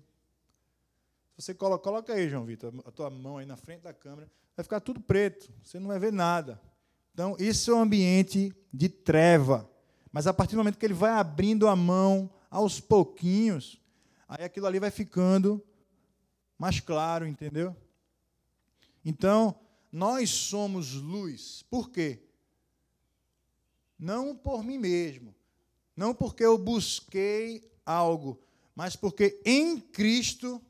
Você 1.37 1.55
coloca, 1.55 1.85
coloca 1.85 2.13
aí, 2.13 2.29
João 2.29 2.45
Vitor, 2.45 2.73
a 2.85 2.91
tua 2.91 3.09
mão 3.09 3.39
aí 3.39 3.47
na 3.47 3.57
frente 3.57 3.83
da 3.83 3.95
câmera, 3.95 4.29
vai 4.57 4.65
ficar 4.65 4.81
tudo 4.81 5.01
preto, 5.01 5.53
você 5.63 5.79
não 5.79 5.87
vai 5.87 5.99
ver 5.99 6.13
nada. 6.13 6.61
Então, 7.15 7.37
isso 7.39 7.71
é 7.71 7.75
um 7.75 7.81
ambiente 7.81 8.53
de 8.73 8.89
treva. 8.89 9.71
Mas 10.13 10.27
a 10.27 10.35
partir 10.35 10.57
do 10.57 10.59
momento 10.59 10.79
que 10.79 10.85
ele 10.85 10.95
vai 10.95 11.13
abrindo 11.13 11.69
a 11.69 11.77
mão 11.77 12.31
aos 12.51 12.81
pouquinhos, 12.81 13.81
aí 14.29 14.45
aquilo 14.45 14.67
ali 14.67 14.79
vai 14.81 14.91
ficando 14.91 15.65
mais 16.59 16.81
claro, 16.81 17.27
entendeu? 17.27 17.75
Então, 19.05 19.59
nós 19.93 20.29
somos 20.29 20.95
luz. 20.95 21.65
Por 21.71 21.91
quê? 21.91 22.28
Não 23.99 24.37
por 24.37 24.63
mim 24.63 24.79
mesmo, 24.79 25.35
não 25.97 26.15
porque 26.15 26.45
eu 26.45 26.57
busquei 26.57 27.69
algo, 27.85 28.41
mas 28.75 28.95
porque 28.95 29.41
em 29.45 29.81
Cristo 29.81 30.63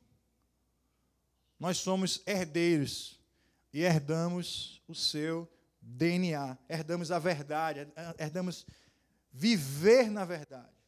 nós 1.60 1.78
somos 1.78 2.22
herdeiros 2.26 3.20
e 3.72 3.82
herdamos 3.82 4.82
o 4.88 4.94
seu 4.94 5.46
DNA, 5.82 6.56
herdamos 6.68 7.10
a 7.10 7.18
verdade, 7.18 7.86
herdamos 8.16 8.66
viver 9.32 10.10
na 10.10 10.24
verdade. 10.24 10.78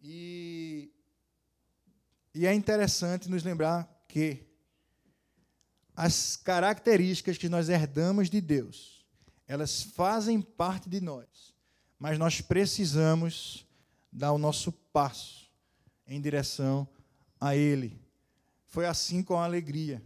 E, 0.00 0.92
e 2.34 2.46
é 2.46 2.54
interessante 2.54 3.28
nos 3.28 3.42
lembrar 3.42 3.88
que 4.06 4.46
as 5.94 6.36
características 6.36 7.36
que 7.36 7.48
nós 7.48 7.68
herdamos 7.68 8.30
de 8.30 8.40
Deus, 8.40 8.97
elas 9.48 9.82
fazem 9.82 10.42
parte 10.42 10.90
de 10.90 11.00
nós, 11.00 11.54
mas 11.98 12.18
nós 12.18 12.42
precisamos 12.42 13.66
dar 14.12 14.32
o 14.32 14.38
nosso 14.38 14.70
passo 14.70 15.50
em 16.06 16.20
direção 16.20 16.86
a 17.40 17.56
Ele. 17.56 17.98
Foi 18.66 18.84
assim 18.84 19.22
com 19.22 19.38
a 19.38 19.44
alegria, 19.44 20.02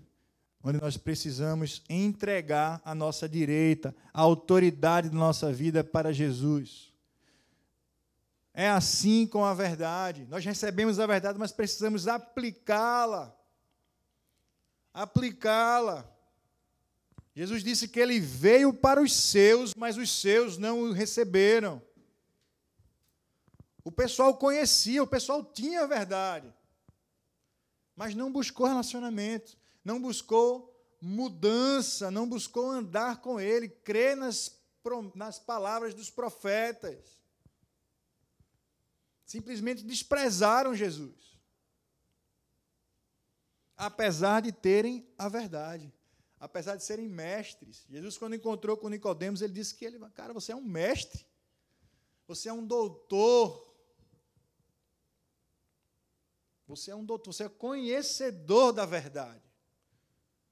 onde 0.63 0.81
nós 0.81 0.97
precisamos 0.97 1.83
entregar 1.89 2.81
a 2.85 2.95
nossa 2.95 3.29
direita, 3.29 3.95
a 4.15 4.21
autoridade 4.21 5.09
da 5.09 5.17
nossa 5.17 5.53
vida 5.53 5.83
para 5.83 6.13
Jesus. 6.13 6.93
É 8.55 8.69
assim 8.69 9.27
com 9.27 9.45
a 9.45 9.55
verdade. 9.55 10.25
Nós 10.31 10.45
recebemos 10.45 11.01
a 11.01 11.07
verdade, 11.07 11.39
mas 11.39 11.51
precisamos 11.51 12.07
aplicá-la. 12.07 13.37
Aplicá-la. 14.95 16.09
Jesus 17.35 17.63
disse 17.63 17.89
que 17.89 17.99
ele 17.99 18.21
veio 18.21 18.73
para 18.75 19.01
os 19.01 19.15
seus, 19.15 19.73
mas 19.75 19.97
os 19.97 20.11
seus 20.11 20.59
não 20.59 20.83
o 20.83 20.93
receberam. 20.93 21.81
O 23.85 23.91
pessoal 23.91 24.37
conhecia, 24.37 25.03
o 25.03 25.07
pessoal 25.07 25.45
tinha 25.45 25.83
a 25.83 25.87
verdade 25.87 26.53
mas 27.97 28.15
não 28.15 28.33
buscou 28.33 28.67
relacionamento, 28.67 29.57
não 29.85 30.01
buscou 30.01 30.69
mudança, 31.01 32.11
não 32.11 32.29
buscou 32.29 32.71
andar 32.71 33.21
com 33.21 33.41
Ele, 33.41 33.69
crer 33.69 34.17
nas, 34.17 34.61
nas 35.15 35.39
palavras 35.39 35.95
dos 35.95 36.11
profetas. 36.11 37.23
Simplesmente 39.25 39.85
desprezaram 39.85 40.75
Jesus. 40.75 41.39
Apesar 43.77 44.43
de 44.43 44.53
terem 44.53 45.07
a 45.19 45.29
verdade, 45.29 45.93
apesar 46.43 46.75
de 46.75 46.83
serem 46.83 47.09
mestres. 47.09 47.87
Jesus, 47.89 48.19
quando 48.19 48.35
encontrou 48.35 48.77
com 48.77 48.89
Nicodemos, 48.89 49.43
ele 49.43 49.53
disse 49.53 49.77
que 49.77 49.85
ele, 49.85 49.97
cara, 50.11 50.33
você 50.33 50.51
é 50.51 50.57
um 50.57 50.65
mestre, 50.65 51.25
você 52.27 52.49
é 52.49 52.53
um 52.53 52.67
doutor, 52.67 53.73
você 56.67 56.91
é 56.91 56.97
um 56.97 57.05
doutor, 57.05 57.33
você 57.33 57.45
é 57.45 57.49
conhecedor 57.49 58.73
da 58.73 58.85
verdade. 58.85 59.41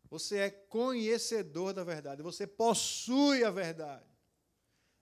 Você 0.08 0.36
é 0.36 0.50
conhecedor 0.50 1.72
da 1.72 1.82
verdade, 1.82 2.22
você 2.22 2.46
possui 2.46 3.42
a 3.42 3.50
verdade. 3.50 4.06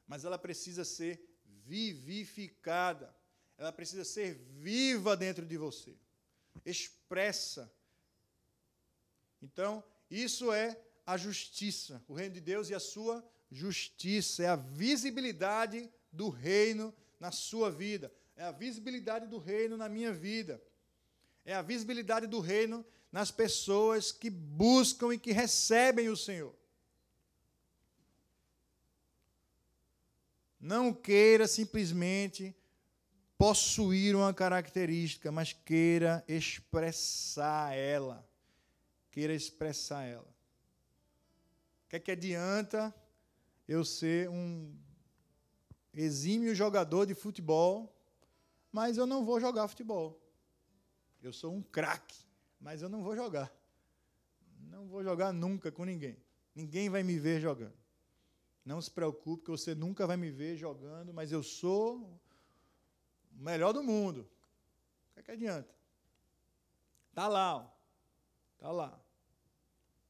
Mas 0.07 0.25
ela 0.25 0.39
precisa 0.39 0.87
ser 0.87 1.23
vivificada. 1.67 3.15
Ela 3.59 3.73
precisa 3.73 4.07
ser 4.07 4.35
viva 4.35 5.15
dentro 5.15 5.45
de 5.45 5.59
você. 5.59 5.95
Expressa. 6.65 7.71
Então, 9.43 9.85
isso 10.11 10.53
é 10.53 10.79
a 11.07 11.17
justiça, 11.17 12.03
o 12.07 12.15
reino 12.15 12.35
de 12.35 12.41
Deus 12.41 12.71
e 12.71 12.75
a 12.75 12.81
sua 12.81 13.25
justiça, 13.51 14.43
é 14.43 14.49
a 14.49 14.57
visibilidade 14.57 15.91
do 16.13 16.29
reino 16.29 16.95
na 17.19 17.31
sua 17.31 17.71
vida, 17.71 18.13
é 18.37 18.45
a 18.45 18.53
visibilidade 18.53 19.27
do 19.27 19.39
reino 19.39 19.77
na 19.77 19.89
minha 19.89 20.13
vida 20.13 20.63
é 21.49 21.55
a 21.55 21.63
visibilidade 21.63 22.27
do 22.27 22.41
reino 22.41 22.85
nas 23.11 23.31
pessoas 23.31 24.13
que 24.13 24.29
buscam 24.29 25.15
e 25.15 25.19
que 25.19 25.33
recebem 25.33 26.11
o 26.11 26.17
Senhor. 26.17 26.55
Não 30.61 30.93
queira 30.93 31.49
simplesmente 31.49 32.55
possuir 33.39 34.15
uma 34.15 34.35
característica, 34.35 35.33
mas 35.33 35.55
queira 35.55 36.23
expressar 36.29 37.75
ela. 37.75 38.28
Queira 39.11 39.35
expressar 39.35 40.05
ela. 40.05 40.29
O 41.85 41.89
que 41.89 41.97
é 41.97 42.01
que 42.01 42.11
adianta 42.11 42.95
eu 43.67 43.85
ser 43.85 44.29
um 44.29 44.75
exímio 45.93 46.55
jogador 46.55 47.07
de 47.07 47.15
futebol, 47.15 47.95
mas 48.71 48.97
eu 48.97 49.07
não 49.07 49.25
vou 49.25 49.41
jogar 49.41 49.69
futebol? 49.69 50.21
Eu 51.23 51.33
sou 51.33 51.53
um 51.53 51.63
craque, 51.63 52.25
mas 52.61 52.83
eu 52.83 52.89
não 52.89 53.03
vou 53.03 53.17
jogar. 53.17 53.53
Não 54.61 54.87
vou 54.87 55.03
jogar 55.03 55.33
nunca 55.33 55.73
com 55.73 55.85
ninguém. 55.85 56.17
Ninguém 56.55 56.89
vai 56.89 57.03
me 57.03 57.19
ver 57.19 57.41
jogando. 57.41 57.77
Não 58.65 58.83
se 58.83 58.91
preocupe, 58.91 59.45
que 59.45 59.51
você 59.51 59.75
nunca 59.75 60.07
vai 60.07 60.17
me 60.17 60.31
ver 60.31 60.57
jogando, 60.57 61.13
mas 61.15 61.33
eu 61.33 61.43
sou 61.43 62.21
o 63.33 63.43
melhor 63.43 63.73
do 63.73 63.83
mundo. 63.83 64.21
O 64.21 65.15
que, 65.15 65.21
é 65.21 65.23
que 65.23 65.31
adianta? 65.31 65.75
Está 67.09 67.27
lá, 67.27 67.75
está 68.59 68.73
lá. 68.73 69.01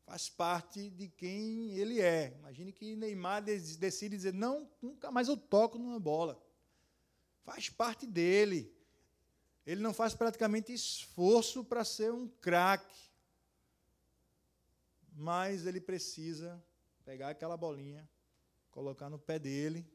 Faz 0.06 0.30
parte 0.30 0.88
de 0.88 1.08
quem 1.08 1.72
ele 1.72 2.00
é. 2.00 2.34
Imagine 2.38 2.72
que 2.72 2.96
Neymar 2.96 3.42
decide 3.42 4.16
dizer: 4.16 4.32
não, 4.32 4.68
nunca 4.80 5.10
mais 5.10 5.28
eu 5.28 5.36
toco 5.36 5.78
numa 5.78 6.00
bola. 6.00 6.42
Faz 7.44 7.68
parte 7.68 8.06
dele. 8.06 8.74
Ele 9.66 9.82
não 9.82 9.92
faz 9.92 10.14
praticamente 10.14 10.72
esforço 10.72 11.62
para 11.62 11.84
ser 11.84 12.10
um 12.10 12.26
craque. 12.26 13.10
Mas 15.12 15.66
ele 15.66 15.80
precisa 15.80 16.62
pegar 17.04 17.28
aquela 17.28 17.56
bolinha, 17.56 18.08
colocar 18.70 19.10
no 19.10 19.18
pé 19.18 19.38
dele 19.38 19.86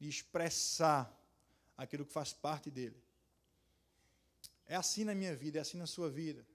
e 0.00 0.08
expressar 0.08 1.14
aquilo 1.76 2.06
que 2.06 2.12
faz 2.12 2.32
parte 2.32 2.70
dele. 2.70 2.96
É 4.66 4.76
assim 4.76 5.04
na 5.04 5.14
minha 5.14 5.36
vida, 5.36 5.58
é 5.58 5.60
assim 5.60 5.76
na 5.76 5.86
sua 5.86 6.08
vida. 6.08 6.46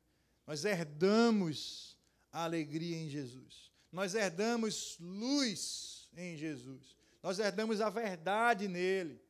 Nós 0.52 0.66
herdamos 0.66 1.98
a 2.30 2.44
alegria 2.44 2.98
em 2.98 3.08
Jesus. 3.08 3.72
Nós 3.90 4.16
herdamos 4.16 4.98
luz 5.00 6.10
em 6.14 6.36
Jesus. 6.36 6.98
Nós 7.24 7.40
herdamos 7.40 7.80
a 7.80 7.90
verdade 7.90 8.68
nele. 8.68 9.22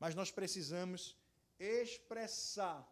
Mas 0.00 0.16
nós 0.16 0.32
precisamos 0.32 1.16
expressar 1.56 2.84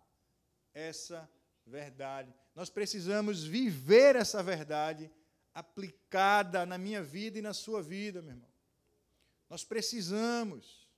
essa 0.72 1.28
verdade. 1.66 2.32
Nós 2.54 2.70
precisamos 2.70 3.42
viver 3.42 4.14
essa 4.14 4.40
verdade 4.40 5.10
aplicada 5.52 6.64
na 6.64 6.78
minha 6.78 7.02
vida 7.02 7.40
e 7.40 7.42
na 7.42 7.52
sua 7.52 7.82
vida, 7.82 8.22
meu 8.22 8.34
irmão. 8.34 8.50
Nós 9.50 9.64
precisamos. 9.64 10.88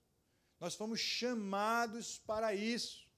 Nós 0.60 0.74
fomos 0.74 1.00
chamados 1.00 2.18
para 2.18 2.54
isso. 2.54 3.08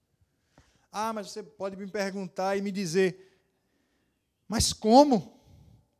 Ah, 0.93 1.13
mas 1.13 1.33
você 1.33 1.43
pode 1.43 1.77
me 1.77 1.89
perguntar 1.89 2.57
e 2.57 2.63
me 2.63 2.71
dizer, 2.71 3.28
mas 4.49 4.73
como? 4.73 5.39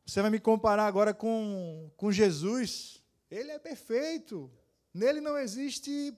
Você 0.05 0.23
vai 0.23 0.31
me 0.31 0.39
comparar 0.39 0.87
agora 0.87 1.13
com, 1.13 1.91
com 1.95 2.11
Jesus? 2.11 3.03
Ele 3.29 3.51
é 3.51 3.59
perfeito. 3.59 4.51
Nele 4.91 5.21
não 5.21 5.37
existe 5.37 6.17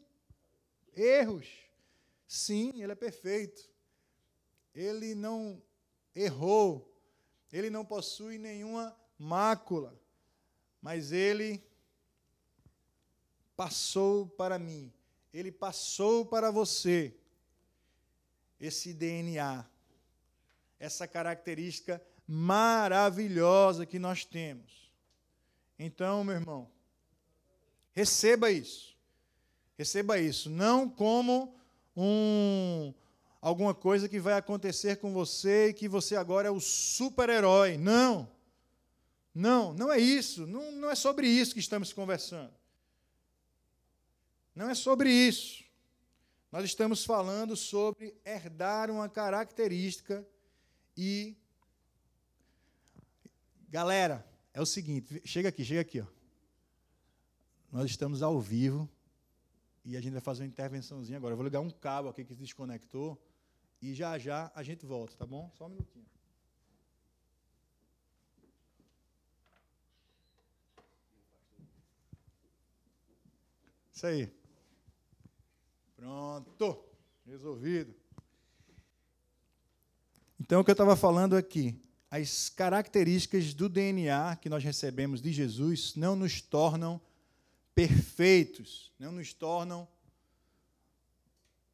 erros. 0.95 1.45
Sim, 2.25 2.81
ele 2.81 2.93
é 2.93 2.95
perfeito. 2.95 3.69
Ele 4.73 5.13
não 5.13 5.61
errou. 6.15 6.89
Ele 7.51 7.69
não 7.69 7.83
possui 7.83 8.37
nenhuma 8.37 8.95
mácula. 9.19 9.99
Mas 10.81 11.11
ele 11.11 11.61
passou 13.57 14.25
para 14.25 14.57
mim. 14.57 14.89
Ele 15.33 15.51
passou 15.51 16.25
para 16.25 16.49
você 16.49 17.13
esse 18.57 18.93
DNA, 18.93 19.65
essa 20.79 21.07
característica 21.07 22.01
maravilhosa 22.33 23.85
que 23.85 23.99
nós 23.99 24.23
temos. 24.23 24.89
Então, 25.77 26.23
meu 26.23 26.35
irmão, 26.35 26.71
receba 27.91 28.49
isso. 28.49 28.97
Receba 29.77 30.17
isso, 30.17 30.49
não 30.49 30.87
como 30.87 31.53
um 31.93 32.93
alguma 33.41 33.73
coisa 33.73 34.07
que 34.07 34.17
vai 34.17 34.35
acontecer 34.35 34.97
com 34.97 35.11
você 35.11 35.69
e 35.69 35.73
que 35.73 35.89
você 35.89 36.15
agora 36.15 36.47
é 36.47 36.51
o 36.51 36.61
super-herói. 36.61 37.75
Não. 37.75 38.31
Não, 39.35 39.73
não 39.73 39.91
é 39.91 39.99
isso. 39.99 40.47
Não, 40.47 40.71
não 40.71 40.89
é 40.89 40.95
sobre 40.95 41.27
isso 41.27 41.53
que 41.53 41.59
estamos 41.59 41.91
conversando. 41.91 42.53
Não 44.55 44.69
é 44.69 44.75
sobre 44.75 45.11
isso. 45.11 45.65
Nós 46.49 46.63
estamos 46.63 47.03
falando 47.03 47.57
sobre 47.57 48.15
herdar 48.23 48.89
uma 48.89 49.09
característica 49.09 50.25
e. 50.95 51.35
Galera, 53.71 54.27
é 54.53 54.59
o 54.59 54.65
seguinte, 54.65 55.21
chega 55.23 55.47
aqui, 55.47 55.63
chega 55.63 55.79
aqui. 55.79 56.01
Ó. 56.01 56.05
Nós 57.71 57.89
estamos 57.89 58.21
ao 58.21 58.37
vivo 58.37 58.89
E 59.85 59.95
a 59.95 60.01
gente 60.01 60.11
vai 60.11 60.19
fazer 60.19 60.43
uma 60.43 60.49
intervençãozinha 60.49 61.17
agora. 61.17 61.31
Eu 61.31 61.37
vou 61.37 61.45
ligar 61.45 61.61
um 61.61 61.69
cabo 61.69 62.09
aqui 62.09 62.25
que 62.25 62.33
se 62.33 62.39
desconectou. 62.41 63.17
E 63.81 63.93
já 63.93 64.17
já 64.17 64.51
a 64.53 64.61
gente 64.61 64.85
volta, 64.85 65.15
tá 65.15 65.25
bom? 65.25 65.49
Só 65.57 65.67
um 65.67 65.69
minutinho. 65.69 66.05
Isso 73.93 74.05
aí. 74.05 74.29
Pronto. 75.95 76.83
Resolvido. 77.25 77.95
Então, 80.37 80.59
o 80.59 80.63
que 80.65 80.71
eu 80.71 80.73
estava 80.73 80.97
falando 80.97 81.37
aqui, 81.37 81.81
as 82.11 82.49
características 82.49 83.53
do 83.53 83.69
DNA 83.69 84.35
que 84.35 84.49
nós 84.49 84.61
recebemos 84.61 85.21
de 85.21 85.31
Jesus 85.31 85.95
não 85.95 86.13
nos 86.13 86.41
tornam 86.41 86.99
perfeitos, 87.73 88.91
não 88.99 89.13
nos 89.13 89.33
tornam 89.33 89.87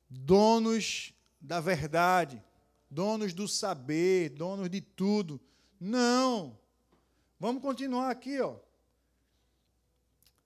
donos 0.08 1.12
da 1.42 1.60
verdade, 1.60 2.40
donos 2.88 3.34
do 3.34 3.48
saber, 3.48 4.30
donos 4.30 4.70
de 4.70 4.80
tudo. 4.80 5.42
Não. 5.80 6.56
Vamos 7.40 7.64
continuar 7.64 8.12
aqui, 8.12 8.40
ó. 8.40 8.58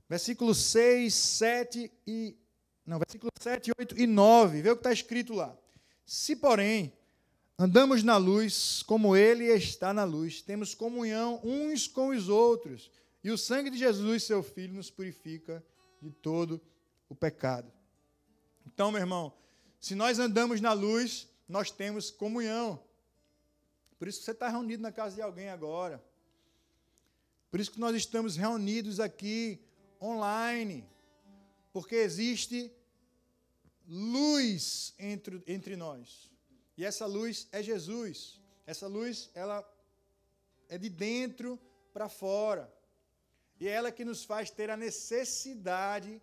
Versículo 0.08 0.56
6, 0.56 1.14
7 1.14 1.92
e. 2.08 2.38
Não, 2.86 2.98
versículo 2.98 3.30
7, 3.40 3.72
8 3.78 4.00
e 4.00 4.08
9. 4.08 4.62
Vê 4.62 4.70
o 4.70 4.76
que 4.76 4.80
está 4.80 4.94
escrito 4.94 5.34
lá. 5.34 5.54
Se, 6.06 6.36
porém, 6.36 6.94
andamos 7.58 8.04
na 8.04 8.18
luz, 8.18 8.84
como 8.84 9.16
Ele 9.16 9.46
está 9.46 9.94
na 9.94 10.04
luz, 10.04 10.42
temos 10.42 10.74
comunhão 10.74 11.40
uns 11.44 11.88
com 11.88 12.10
os 12.10 12.30
outros, 12.30 12.90
e 13.24 13.30
o 13.30 13.38
sangue 13.38 13.70
de 13.70 13.78
Jesus, 13.78 14.24
seu 14.24 14.42
Filho, 14.42 14.74
nos 14.74 14.90
purifica 14.90 15.64
de 16.02 16.10
todo 16.10 16.60
o 17.08 17.16
pecado. 17.16 17.72
Então, 18.66 18.92
meu 18.92 19.02
irmão, 19.02 19.34
se 19.80 19.94
nós 19.96 20.18
andamos 20.18 20.62
na 20.62 20.74
luz, 20.74 21.28
nós 21.48 21.70
temos 21.70 22.10
comunhão. 22.10 22.82
Por 24.00 24.08
isso 24.08 24.20
que 24.20 24.26
você 24.26 24.32
está 24.32 24.50
reunido 24.50 24.82
na 24.82 24.92
casa 24.92 25.16
de 25.16 25.22
alguém 25.22 25.50
agora. 25.50 26.04
Por 27.52 27.60
isso 27.60 27.72
que 27.72 27.80
nós 27.80 27.96
estamos 27.96 28.36
reunidos 28.36 29.00
aqui 29.00 29.60
online. 30.02 30.88
Porque 31.74 31.96
existe 31.96 32.72
luz 33.88 34.96
entre, 34.98 35.44
entre 35.46 35.76
nós. 35.76 36.31
E 36.82 36.84
essa 36.84 37.06
luz 37.06 37.48
é 37.52 37.62
Jesus. 37.62 38.42
Essa 38.66 38.88
luz, 38.88 39.30
ela 39.36 39.64
é 40.68 40.80
de 40.80 40.90
dentro 40.90 41.60
para 41.94 42.10
fora. 42.10 42.74
E 43.60 43.68
é 43.68 43.72
ela 43.72 43.92
que 43.92 44.04
nos 44.04 44.24
faz 44.24 44.50
ter 44.50 44.72
a 44.72 44.76
necessidade 44.76 46.20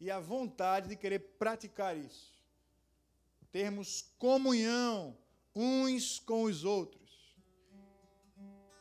e 0.00 0.10
a 0.10 0.18
vontade 0.18 0.88
de 0.88 0.96
querer 0.96 1.18
praticar 1.38 1.94
isso. 1.98 2.32
Termos 3.52 4.10
comunhão 4.18 5.14
uns 5.54 6.18
com 6.18 6.44
os 6.44 6.64
outros. 6.64 7.36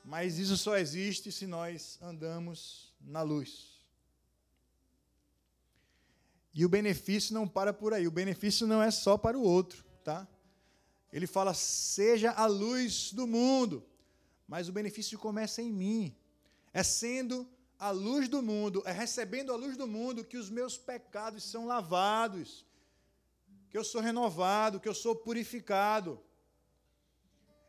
Mas 0.06 0.40
isso 0.40 0.56
só 0.56 0.78
existe 0.78 1.34
se 1.34 1.46
nós 1.46 2.02
andamos 2.02 2.96
na 3.02 3.22
luz. 3.22 3.84
E 6.54 6.64
o 6.64 6.70
benefício 6.70 7.34
não 7.34 7.46
para 7.46 7.74
por 7.74 7.94
aí. 7.94 8.08
O 8.08 8.12
benefício 8.12 8.66
não 8.66 8.82
é 8.82 8.90
só 8.90 9.18
para 9.18 9.38
o 9.38 9.44
outro, 9.44 9.84
tá? 10.02 10.26
Ele 11.12 11.28
fala: 11.28 11.54
"Seja 11.54 12.32
a 12.32 12.46
luz 12.46 13.12
do 13.14 13.26
mundo". 13.26 13.86
Mas 14.48 14.68
o 14.68 14.72
benefício 14.72 15.18
começa 15.20 15.62
em 15.62 15.72
mim. 15.72 16.16
É 16.74 16.84
sendo 16.84 17.48
a 17.80 17.92
luz 17.92 18.28
do 18.28 18.42
mundo, 18.42 18.84
é 18.86 18.92
recebendo 18.92 19.54
a 19.54 19.56
luz 19.56 19.78
do 19.78 19.88
mundo 19.88 20.26
que 20.26 20.38
os 20.38 20.50
meus 20.50 20.78
pecados 20.78 21.44
são 21.44 21.66
lavados, 21.66 22.66
que 23.70 23.78
eu 23.78 23.86
sou 23.86 24.02
renovado, 24.02 24.80
que 24.80 24.90
eu 24.90 24.94
sou 24.94 25.16
purificado. 25.16 26.22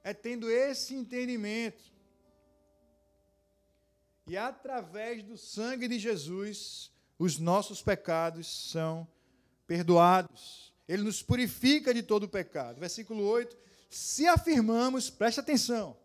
É 0.02 0.12
tendo 0.12 0.50
esse 0.50 0.94
entendimento. 0.94 1.84
E 4.26 4.36
através 4.36 5.22
do 5.22 5.36
sangue 5.36 5.86
de 5.86 5.98
Jesus, 5.98 6.90
os 7.18 7.38
nossos 7.38 7.82
pecados 7.82 8.46
são 8.70 9.06
perdoados. 9.66 10.69
Ele 10.90 11.04
nos 11.04 11.22
purifica 11.22 11.94
de 11.94 12.02
todo 12.02 12.24
o 12.24 12.28
pecado. 12.28 12.80
Versículo 12.80 13.22
8: 13.22 13.56
Se 13.88 14.26
afirmamos, 14.26 15.08
preste 15.08 15.38
atenção, 15.38 15.96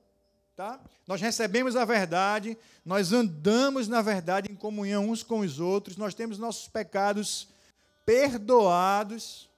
tá? 0.55 0.79
Nós 1.07 1.19
recebemos 1.19 1.75
a 1.75 1.83
verdade, 1.83 2.55
nós 2.85 3.11
andamos 3.11 3.87
na 3.87 4.03
verdade 4.03 4.51
em 4.51 4.55
comunhão 4.55 5.09
uns 5.09 5.23
com 5.23 5.39
os 5.39 5.59
outros, 5.59 5.97
nós 5.97 6.13
temos 6.13 6.37
nossos 6.37 6.67
pecados 6.67 7.47
perdoados. 8.05 9.49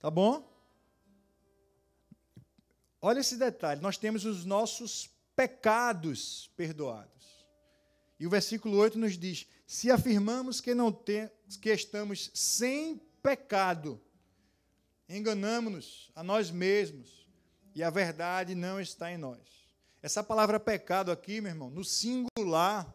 Tá 0.00 0.10
bom? 0.10 0.50
Olha 3.02 3.20
esse 3.20 3.36
detalhe, 3.36 3.82
nós 3.82 3.98
temos 3.98 4.24
os 4.24 4.46
nossos 4.46 5.10
pecados 5.36 6.50
perdoados. 6.56 7.12
E 8.18 8.26
o 8.26 8.30
versículo 8.30 8.78
8 8.78 8.98
nos 8.98 9.18
diz: 9.18 9.46
se 9.66 9.90
afirmamos 9.90 10.60
que 10.60 10.74
não 10.74 10.90
tem, 10.90 11.30
que 11.56 11.70
estamos 11.70 12.30
sem 12.34 13.00
pecado, 13.22 14.00
enganamos-nos 15.08 16.10
a 16.14 16.22
nós 16.22 16.50
mesmos 16.50 17.28
e 17.74 17.82
a 17.82 17.90
verdade 17.90 18.54
não 18.54 18.80
está 18.80 19.12
em 19.12 19.18
nós. 19.18 19.40
Essa 20.02 20.22
palavra 20.22 20.58
pecado 20.58 21.12
aqui, 21.12 21.40
meu 21.40 21.50
irmão, 21.50 21.70
no 21.70 21.84
singular, 21.84 22.92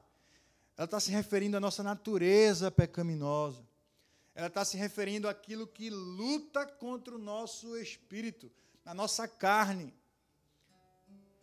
ela 0.75 0.85
está 0.85 0.99
se 0.99 1.09
referindo 1.09 1.57
à 1.57 1.59
nossa 1.59 1.81
natureza 1.81 2.69
pecaminosa. 2.69 3.65
Ela 4.35 4.47
está 4.47 4.63
se 4.63 4.77
referindo 4.77 5.27
àquilo 5.27 5.65
que 5.65 5.89
luta 5.89 6.65
contra 6.65 7.15
o 7.15 7.17
nosso 7.17 7.75
espírito, 7.77 8.51
a 8.85 8.93
nossa 8.93 9.27
carne. 9.27 9.91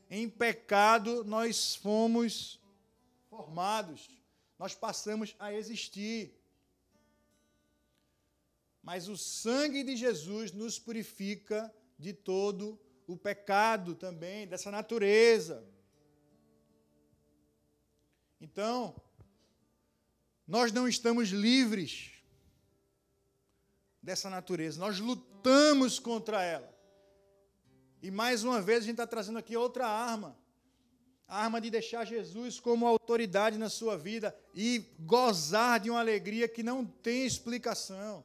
Em 0.08 0.28
pecado, 0.28 1.24
nós 1.24 1.74
fomos 1.74 2.60
formados, 3.28 4.08
nós 4.56 4.74
passamos 4.76 5.34
a 5.40 5.52
existir. 5.52 6.32
Mas 8.84 9.08
o 9.08 9.16
sangue 9.16 9.82
de 9.82 9.96
Jesus 9.96 10.52
nos 10.52 10.78
purifica 10.78 11.74
de 11.98 12.12
todo 12.12 12.78
o 13.06 13.16
pecado 13.16 13.94
também, 13.94 14.46
dessa 14.46 14.70
natureza. 14.70 15.66
Então, 18.40 18.94
nós 20.46 20.70
não 20.70 20.86
estamos 20.86 21.30
livres 21.30 22.12
dessa 24.02 24.28
natureza, 24.28 24.78
nós 24.78 25.00
lutamos 25.00 25.98
contra 25.98 26.42
ela. 26.42 26.72
E 28.02 28.10
mais 28.10 28.44
uma 28.44 28.60
vez 28.60 28.80
a 28.80 28.82
gente 28.82 28.92
está 28.92 29.06
trazendo 29.06 29.38
aqui 29.38 29.56
outra 29.56 29.88
arma 29.88 30.36
a 31.26 31.42
arma 31.42 31.60
de 31.60 31.70
deixar 31.70 32.04
Jesus 32.04 32.60
como 32.60 32.86
autoridade 32.86 33.56
na 33.56 33.70
sua 33.70 33.96
vida 33.96 34.36
e 34.54 34.84
gozar 35.00 35.80
de 35.80 35.88
uma 35.88 36.00
alegria 36.00 36.46
que 36.46 36.62
não 36.62 36.84
tem 36.84 37.24
explicação. 37.24 38.22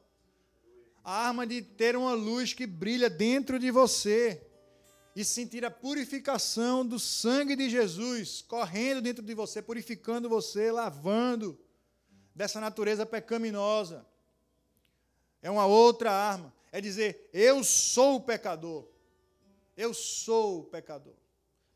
A 1.02 1.28
arma 1.28 1.46
de 1.46 1.62
ter 1.62 1.96
uma 1.96 2.12
luz 2.12 2.52
que 2.52 2.66
brilha 2.66 3.08
dentro 3.08 3.58
de 3.58 3.70
você 3.70 4.46
e 5.16 5.24
sentir 5.24 5.64
a 5.64 5.70
purificação 5.70 6.86
do 6.86 6.98
sangue 6.98 7.56
de 7.56 7.68
Jesus 7.68 8.42
correndo 8.42 9.00
dentro 9.00 9.24
de 9.24 9.34
você, 9.34 9.60
purificando 9.60 10.28
você, 10.28 10.70
lavando 10.70 11.58
dessa 12.34 12.60
natureza 12.60 13.04
pecaminosa. 13.04 14.06
É 15.42 15.50
uma 15.50 15.66
outra 15.66 16.12
arma. 16.12 16.54
É 16.72 16.80
dizer, 16.80 17.28
eu 17.32 17.64
sou 17.64 18.16
o 18.16 18.20
pecador. 18.20 18.86
Eu 19.76 19.94
sou 19.94 20.60
o 20.60 20.64
pecador 20.64 21.20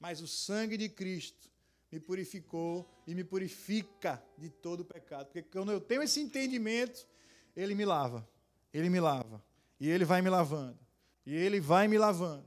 mas 0.05 0.21
o 0.21 0.27
sangue 0.27 0.77
de 0.77 0.87
Cristo 0.87 1.51
me 1.91 1.99
purificou 1.99 2.87
e 3.07 3.15
me 3.15 3.25
purifica 3.25 4.23
de 4.37 4.51
todo 4.51 4.81
o 4.81 4.85
pecado. 4.85 5.29
Porque 5.29 5.43
quando 5.43 5.73
eu 5.73 5.81
tenho 5.81 6.03
esse 6.03 6.21
entendimento, 6.21 7.09
ele 7.57 7.75
me 7.75 7.87
lava, 7.87 8.29
ele 8.75 8.91
me 8.91 9.01
lava, 9.01 9.43
e 9.79 9.89
ele 9.89 10.05
vai 10.05 10.21
me 10.21 10.29
lavando, 10.29 10.79
e 11.25 11.35
ele 11.35 11.61
vai 11.61 11.87
me 11.87 11.97
lavando, 11.97 12.45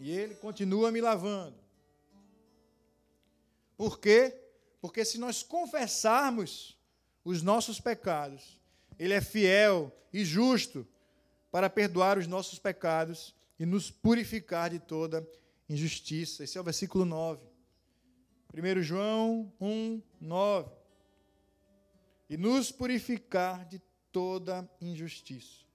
e 0.00 0.10
ele 0.10 0.34
continua 0.34 0.90
me 0.90 1.00
lavando. 1.00 1.56
Por 3.76 4.00
quê? 4.00 4.34
Porque 4.80 5.04
se 5.04 5.18
nós 5.18 5.42
confessarmos 5.42 6.78
os 7.22 7.42
nossos 7.42 7.78
pecados, 7.78 8.58
ele 8.98 9.12
é 9.12 9.20
fiel 9.20 9.94
e 10.12 10.24
justo 10.24 10.86
para 11.50 11.68
perdoar 11.68 12.16
os 12.16 12.26
nossos 12.26 12.58
pecados 12.58 13.34
e 13.58 13.66
nos 13.66 13.90
purificar 13.90 14.70
de 14.70 14.78
toda 14.78 15.26
injustiça. 15.68 16.44
Esse 16.44 16.56
é 16.56 16.60
o 16.60 16.64
versículo 16.64 17.04
9. 17.04 17.44
1 18.54 18.82
João 18.82 19.52
1, 19.60 20.02
9. 20.20 20.70
E 22.30 22.36
nos 22.36 22.72
purificar 22.72 23.66
de 23.66 23.82
toda 24.16 24.66
injustiça. 24.80 25.66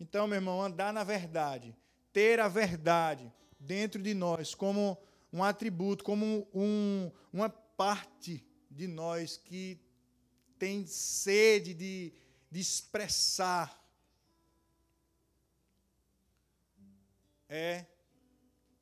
Então, 0.00 0.26
meu 0.26 0.36
irmão, 0.36 0.62
andar 0.62 0.94
na 0.94 1.04
verdade, 1.04 1.76
ter 2.10 2.40
a 2.40 2.48
verdade 2.48 3.30
dentro 3.60 4.02
de 4.02 4.14
nós 4.14 4.54
como 4.54 4.96
um 5.30 5.44
atributo, 5.44 6.02
como 6.02 6.48
um, 6.54 7.12
uma 7.30 7.50
parte 7.50 8.42
de 8.70 8.86
nós 8.86 9.36
que 9.36 9.78
tem 10.58 10.86
sede 10.86 11.74
de, 11.74 12.14
de 12.50 12.60
expressar 12.60 13.78
é 17.46 17.84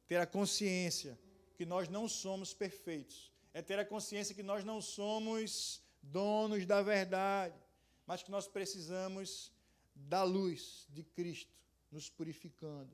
ter 0.07 0.21
a 0.21 0.27
consciência 0.27 1.19
que 1.57 1.67
nós 1.67 1.89
não 1.89 2.09
somos 2.09 2.55
perfeitos, 2.55 3.33
é 3.53 3.61
ter 3.61 3.81
a 3.81 3.85
consciência 3.85 4.37
que 4.37 4.45
nós 4.45 4.63
não 4.63 4.81
somos 4.81 5.83
donos 6.01 6.65
da 6.65 6.81
verdade, 6.81 7.61
mas 8.11 8.25
que 8.25 8.31
nós 8.33 8.49
precisamos 8.49 9.53
da 9.95 10.25
luz 10.25 10.85
de 10.91 11.05
Cristo, 11.05 11.55
nos 11.93 12.11
purificando, 12.11 12.91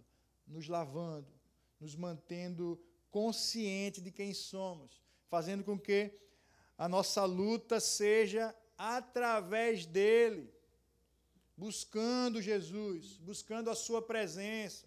nos 0.46 0.68
lavando, 0.68 1.32
nos 1.80 1.96
mantendo 1.96 2.78
consciente 3.10 4.02
de 4.02 4.10
quem 4.10 4.34
somos, 4.34 5.00
fazendo 5.30 5.64
com 5.64 5.78
que 5.78 6.12
a 6.76 6.86
nossa 6.86 7.24
luta 7.24 7.80
seja 7.80 8.54
através 8.76 9.86
dele, 9.86 10.52
buscando 11.56 12.42
Jesus, 12.42 13.16
buscando 13.16 13.70
a 13.70 13.74
sua 13.74 14.02
presença, 14.02 14.86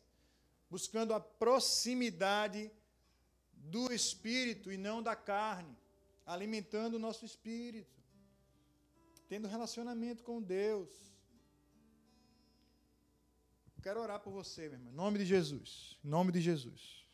buscando 0.70 1.12
a 1.12 1.20
proximidade 1.20 2.72
do 3.52 3.92
espírito 3.92 4.72
e 4.72 4.78
não 4.78 5.02
da 5.02 5.16
carne, 5.16 5.76
alimentando 6.24 6.98
o 6.98 7.00
nosso 7.00 7.26
espírito, 7.26 7.99
tendo 9.30 9.48
relacionamento 9.48 10.24
com 10.24 10.42
Deus. 10.42 10.90
Quero 13.82 14.02
orar 14.02 14.20
por 14.20 14.32
você, 14.32 14.64
meu 14.64 14.74
irmão, 14.74 14.92
em 14.92 14.96
nome 14.96 15.20
de 15.20 15.26
Jesus, 15.26 15.98
em 16.04 16.10
nome 16.10 16.32
de 16.32 16.42
Jesus. 16.42 17.06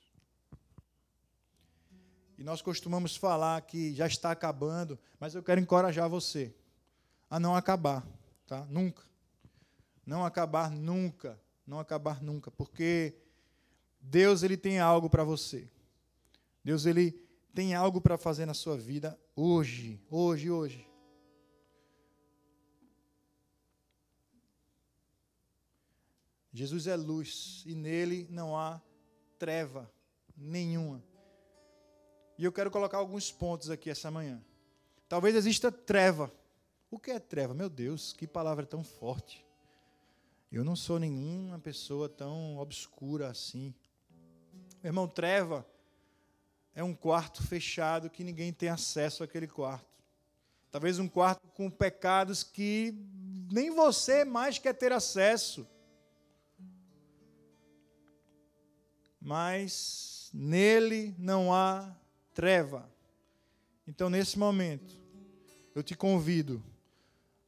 E 2.38 2.44
nós 2.44 2.62
costumamos 2.62 3.16
falar 3.16 3.62
que 3.62 3.94
já 3.94 4.08
está 4.08 4.32
acabando, 4.32 4.98
mas 5.20 5.36
eu 5.36 5.44
quero 5.44 5.60
encorajar 5.60 6.10
você 6.10 6.56
a 7.30 7.40
não 7.40 7.56
acabar, 7.56 8.08
tá? 8.48 8.66
Nunca. 8.66 9.04
Não 10.06 10.26
acabar 10.26 10.72
nunca, 10.72 11.40
não 11.68 11.80
acabar 11.80 12.24
nunca, 12.24 12.50
porque 12.50 13.16
Deus 14.00 14.42
ele 14.42 14.56
tem 14.58 14.80
algo 14.80 15.10
para 15.10 15.24
você. 15.24 15.70
Deus 16.64 16.86
ele 16.86 17.12
tem 17.54 17.76
algo 17.76 18.00
para 18.00 18.18
fazer 18.18 18.46
na 18.46 18.54
sua 18.54 18.78
vida 18.78 19.20
hoje, 19.36 20.02
hoje, 20.10 20.50
hoje. 20.50 20.95
Jesus 26.56 26.88
é 26.88 26.96
luz 26.96 27.64
e 27.66 27.76
nele 27.76 28.26
não 28.30 28.58
há 28.58 28.82
treva 29.38 29.92
nenhuma. 30.38 31.04
E 32.38 32.46
eu 32.46 32.52
quero 32.52 32.72
colocar 32.72 32.98
alguns 32.98 33.30
pontos 33.30 33.70
aqui 33.70 33.90
essa 33.90 34.10
manhã. 34.10 34.42
Talvez 35.10 35.36
exista 35.36 35.70
treva. 35.70 36.32
O 36.90 36.98
que 36.98 37.12
é 37.12 37.20
treva? 37.20 37.54
Meu 37.54 37.70
Deus, 37.70 38.14
que 38.14 38.26
palavra 38.26 38.66
tão 38.66 38.86
forte. 38.86 39.46
Eu 40.50 40.64
não 40.64 40.78
sou 40.78 40.98
nenhuma 40.98 41.60
pessoa 41.60 42.08
tão 42.08 42.58
obscura 42.58 43.28
assim. 43.28 43.76
Meu 44.82 44.92
irmão, 44.92 45.10
treva 45.10 45.68
é 46.74 46.82
um 46.82 46.96
quarto 46.96 47.44
fechado 47.44 48.10
que 48.10 48.24
ninguém 48.24 48.54
tem 48.54 48.70
acesso 48.70 49.26
àquele 49.26 49.48
quarto. 49.48 49.94
Talvez 50.72 51.00
um 51.00 51.08
quarto 51.10 51.46
com 51.50 51.70
pecados 51.70 52.44
que 52.44 52.94
nem 53.52 53.72
você 53.72 54.24
mais 54.24 54.58
quer 54.58 54.74
ter 54.74 54.94
acesso. 54.94 55.68
Mas 59.26 60.30
nele 60.32 61.16
não 61.18 61.52
há 61.52 61.92
treva. 62.32 62.88
Então, 63.88 64.08
nesse 64.08 64.38
momento, 64.38 64.96
eu 65.74 65.82
te 65.82 65.96
convido 65.96 66.64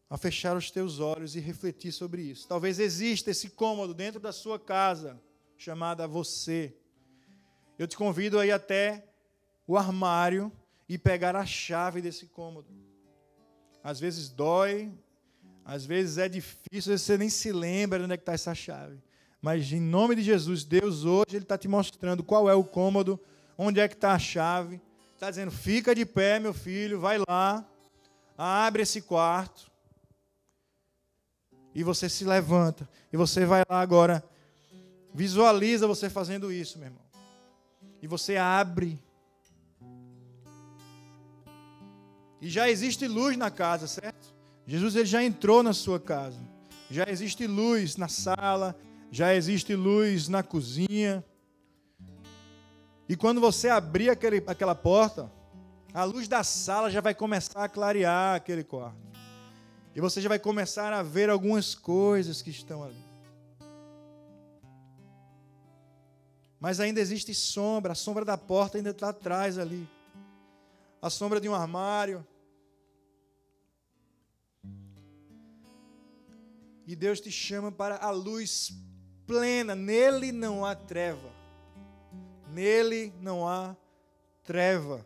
a 0.10 0.18
fechar 0.18 0.58
os 0.58 0.72
teus 0.72 1.00
olhos 1.00 1.36
e 1.36 1.40
refletir 1.40 1.92
sobre 1.92 2.24
isso. 2.24 2.48
Talvez 2.48 2.80
exista 2.80 3.30
esse 3.30 3.52
cômodo 3.52 3.94
dentro 3.94 4.20
da 4.20 4.32
sua 4.32 4.60
casa, 4.60 5.22
chamada 5.56 6.08
você. 6.08 6.76
Eu 7.78 7.88
te 7.88 7.96
convido 7.96 8.40
a 8.40 8.46
ir 8.48 8.52
até 8.52 9.08
o 9.68 9.78
armário 9.78 10.52
e 10.90 10.98
pegar 10.98 11.36
a 11.36 11.46
chave 11.46 12.02
desse 12.02 12.26
cômodo. 12.26 12.70
Às 13.84 14.00
vezes 14.00 14.30
dói, 14.30 14.92
às 15.64 15.86
vezes 15.86 16.18
é 16.18 16.28
difícil, 16.28 16.80
às 16.80 16.86
vezes 16.86 17.02
você 17.04 17.18
nem 17.20 17.30
se 17.30 17.52
lembra 17.52 18.00
de 18.00 18.06
onde 18.06 18.14
é 18.14 18.16
está 18.16 18.34
essa 18.34 18.56
chave. 18.56 18.98
Mas 19.48 19.72
em 19.72 19.80
nome 19.80 20.14
de 20.14 20.24
Jesus, 20.24 20.66
Deus 20.66 21.06
hoje 21.06 21.38
Ele 21.38 21.46
está 21.46 21.58
te 21.58 21.70
mostrando 21.70 22.22
qual 22.22 22.50
é 22.50 22.54
o 22.54 22.66
cômodo 22.66 23.18
Onde 23.58 23.80
é 23.80 23.88
que 23.88 23.94
está 23.94 24.12
a 24.12 24.20
chave? 24.20 24.82
Está 25.14 25.30
dizendo: 25.30 25.52
fica 25.52 25.96
de 25.96 26.06
pé, 26.06 26.38
meu 26.38 26.54
filho, 26.54 27.00
vai 27.00 27.18
lá, 27.26 27.66
abre 28.38 28.82
esse 28.82 29.02
quarto. 29.02 29.72
E 31.74 31.82
você 31.82 32.10
se 32.10 32.26
levanta. 32.26 32.90
E 33.12 33.16
você 33.16 33.46
vai 33.46 33.64
lá 33.70 33.80
agora. 33.80 34.22
Visualiza 35.14 35.88
você 35.88 36.10
fazendo 36.10 36.52
isso, 36.52 36.78
meu 36.78 36.90
irmão. 36.90 37.06
E 38.02 38.06
você 38.06 38.36
abre. 38.36 39.00
E 42.42 42.50
já 42.50 42.70
existe 42.70 43.08
luz 43.08 43.38
na 43.38 43.50
casa, 43.50 43.88
certo? 43.88 44.36
Jesus 44.66 44.94
ele 44.98 45.06
já 45.06 45.24
entrou 45.24 45.64
na 45.64 45.72
sua 45.72 46.02
casa. 46.02 46.42
Já 46.92 47.06
existe 47.08 47.48
luz 47.48 47.96
na 47.96 48.10
sala, 48.10 48.76
já 49.12 49.34
existe 49.34 49.76
luz 49.76 50.28
na 50.28 50.44
cozinha. 50.44 51.24
E 53.08 53.16
quando 53.16 53.40
você 53.40 53.70
abrir 53.70 54.10
aquele, 54.10 54.44
aquela 54.46 54.76
porta, 54.76 55.32
a 55.94 56.04
luz 56.04 56.28
da 56.28 56.44
sala 56.44 56.92
já 56.92 57.02
vai 57.02 57.16
começar 57.16 57.64
a 57.64 57.70
clarear 57.70 58.36
aquele 58.36 58.64
quarto. 58.64 59.08
E 59.96 60.02
você 60.02 60.22
já 60.22 60.30
vai 60.30 60.38
começar 60.38 60.94
a 60.94 61.02
ver 61.02 61.30
algumas 61.30 61.74
coisas 61.74 62.42
que 62.42 62.50
estão 62.50 62.84
ali. 62.84 63.04
Mas 66.60 66.80
ainda 66.80 67.00
existe 67.00 67.34
sombra, 67.34 67.94
a 67.94 67.96
sombra 67.96 68.26
da 68.26 68.38
porta 68.38 68.78
ainda 68.78 68.90
está 68.90 69.10
atrás 69.10 69.58
ali. 69.58 69.88
A 71.02 71.10
sombra 71.10 71.40
de 71.40 71.48
um 71.48 71.56
armário. 71.56 72.26
E 76.86 76.96
Deus 76.96 77.20
te 77.20 77.32
chama 77.32 77.72
para 77.72 77.98
a 77.98 78.10
luz 78.10 78.72
plena, 79.28 79.76
nele 79.76 80.32
não 80.32 80.66
há 80.66 80.74
treva. 80.74 81.30
Nele 82.50 83.14
não 83.22 83.48
há 83.48 83.76
treva. 84.44 85.06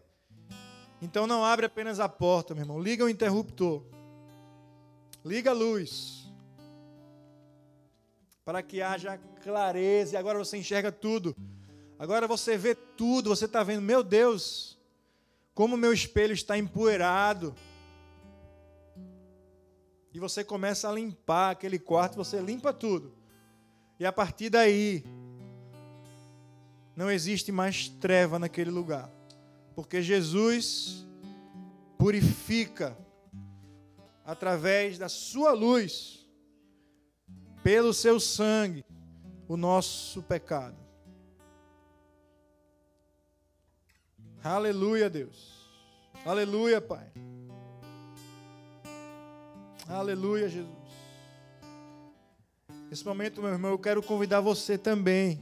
Então 1.01 1.25
não 1.25 1.43
abre 1.43 1.65
apenas 1.65 1.99
a 1.99 2.07
porta, 2.07 2.53
meu 2.53 2.63
irmão. 2.63 2.79
Liga 2.79 3.03
o 3.03 3.09
interruptor. 3.09 3.83
Liga 5.25 5.49
a 5.49 5.53
luz. 5.53 6.31
Para 8.45 8.61
que 8.61 8.81
haja 8.81 9.17
clareza. 9.43 10.13
E 10.13 10.17
agora 10.17 10.37
você 10.37 10.57
enxerga 10.57 10.91
tudo. 10.91 11.35
Agora 11.97 12.27
você 12.27 12.55
vê 12.55 12.75
tudo. 12.75 13.31
Você 13.31 13.45
está 13.45 13.63
vendo, 13.63 13.81
meu 13.81 14.03
Deus, 14.03 14.77
como 15.55 15.75
meu 15.75 15.91
espelho 15.91 16.33
está 16.33 16.55
empoeirado. 16.55 17.55
E 20.13 20.19
você 20.19 20.43
começa 20.43 20.87
a 20.87 20.91
limpar 20.91 21.51
aquele 21.51 21.79
quarto, 21.79 22.15
você 22.15 22.39
limpa 22.39 22.71
tudo. 22.71 23.20
E 24.01 24.05
a 24.07 24.11
partir 24.11 24.49
daí, 24.49 25.03
não 26.95 27.11
existe 27.11 27.51
mais 27.51 27.87
treva 27.87 28.39
naquele 28.39 28.71
lugar. 28.71 29.11
Porque 29.75 30.01
Jesus 30.01 31.05
purifica 31.99 32.97
através 34.25 34.97
da 34.97 35.07
sua 35.07 35.51
luz, 35.51 36.27
pelo 37.63 37.93
seu 37.93 38.19
sangue, 38.19 38.83
o 39.47 39.55
nosso 39.55 40.23
pecado. 40.23 40.79
Aleluia, 44.43 45.11
Deus. 45.11 45.69
Aleluia, 46.25 46.81
Pai. 46.81 47.07
Aleluia, 49.87 50.49
Jesus. 50.49 50.80
Nesse 52.91 53.05
momento, 53.05 53.41
meu 53.41 53.51
irmão, 53.51 53.71
eu 53.71 53.79
quero 53.79 54.03
convidar 54.03 54.41
você 54.41 54.77
também 54.77 55.39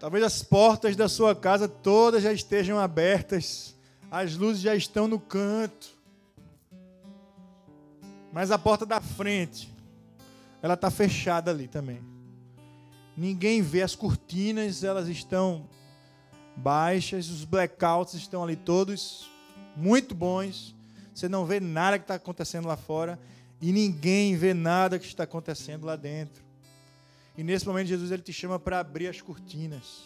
Talvez 0.00 0.24
as 0.24 0.42
portas 0.42 0.96
da 0.96 1.08
sua 1.08 1.32
casa 1.32 1.68
todas 1.68 2.24
já 2.24 2.32
estejam 2.32 2.76
abertas, 2.76 3.76
as 4.10 4.34
luzes 4.34 4.60
já 4.60 4.74
estão 4.74 5.06
no 5.06 5.20
canto. 5.20 5.96
Mas 8.32 8.50
a 8.50 8.58
porta 8.58 8.84
da 8.84 9.00
frente, 9.00 9.72
ela 10.60 10.74
está 10.74 10.90
fechada 10.90 11.52
ali 11.52 11.68
também. 11.68 12.02
Ninguém 13.16 13.62
vê 13.62 13.82
as 13.82 13.94
cortinas, 13.94 14.82
elas 14.82 15.06
estão 15.06 15.68
baixas, 16.56 17.28
os 17.28 17.44
blackouts 17.44 18.14
estão 18.14 18.42
ali 18.42 18.56
todos 18.56 19.30
muito 19.76 20.16
bons. 20.16 20.74
Você 21.14 21.28
não 21.28 21.44
vê 21.44 21.60
nada 21.60 21.96
que 21.98 22.04
está 22.04 22.14
acontecendo 22.14 22.66
lá 22.66 22.76
fora 22.76 23.20
e 23.62 23.72
ninguém 23.72 24.36
vê 24.36 24.52
nada 24.52 24.98
que 24.98 25.06
está 25.06 25.22
acontecendo 25.22 25.86
lá 25.86 25.96
dentro. 25.96 26.42
E 27.38 27.44
nesse 27.44 27.66
momento 27.66 27.86
Jesus 27.86 28.10
ele 28.10 28.20
te 28.20 28.32
chama 28.32 28.58
para 28.58 28.80
abrir 28.80 29.06
as 29.06 29.20
cortinas, 29.22 30.02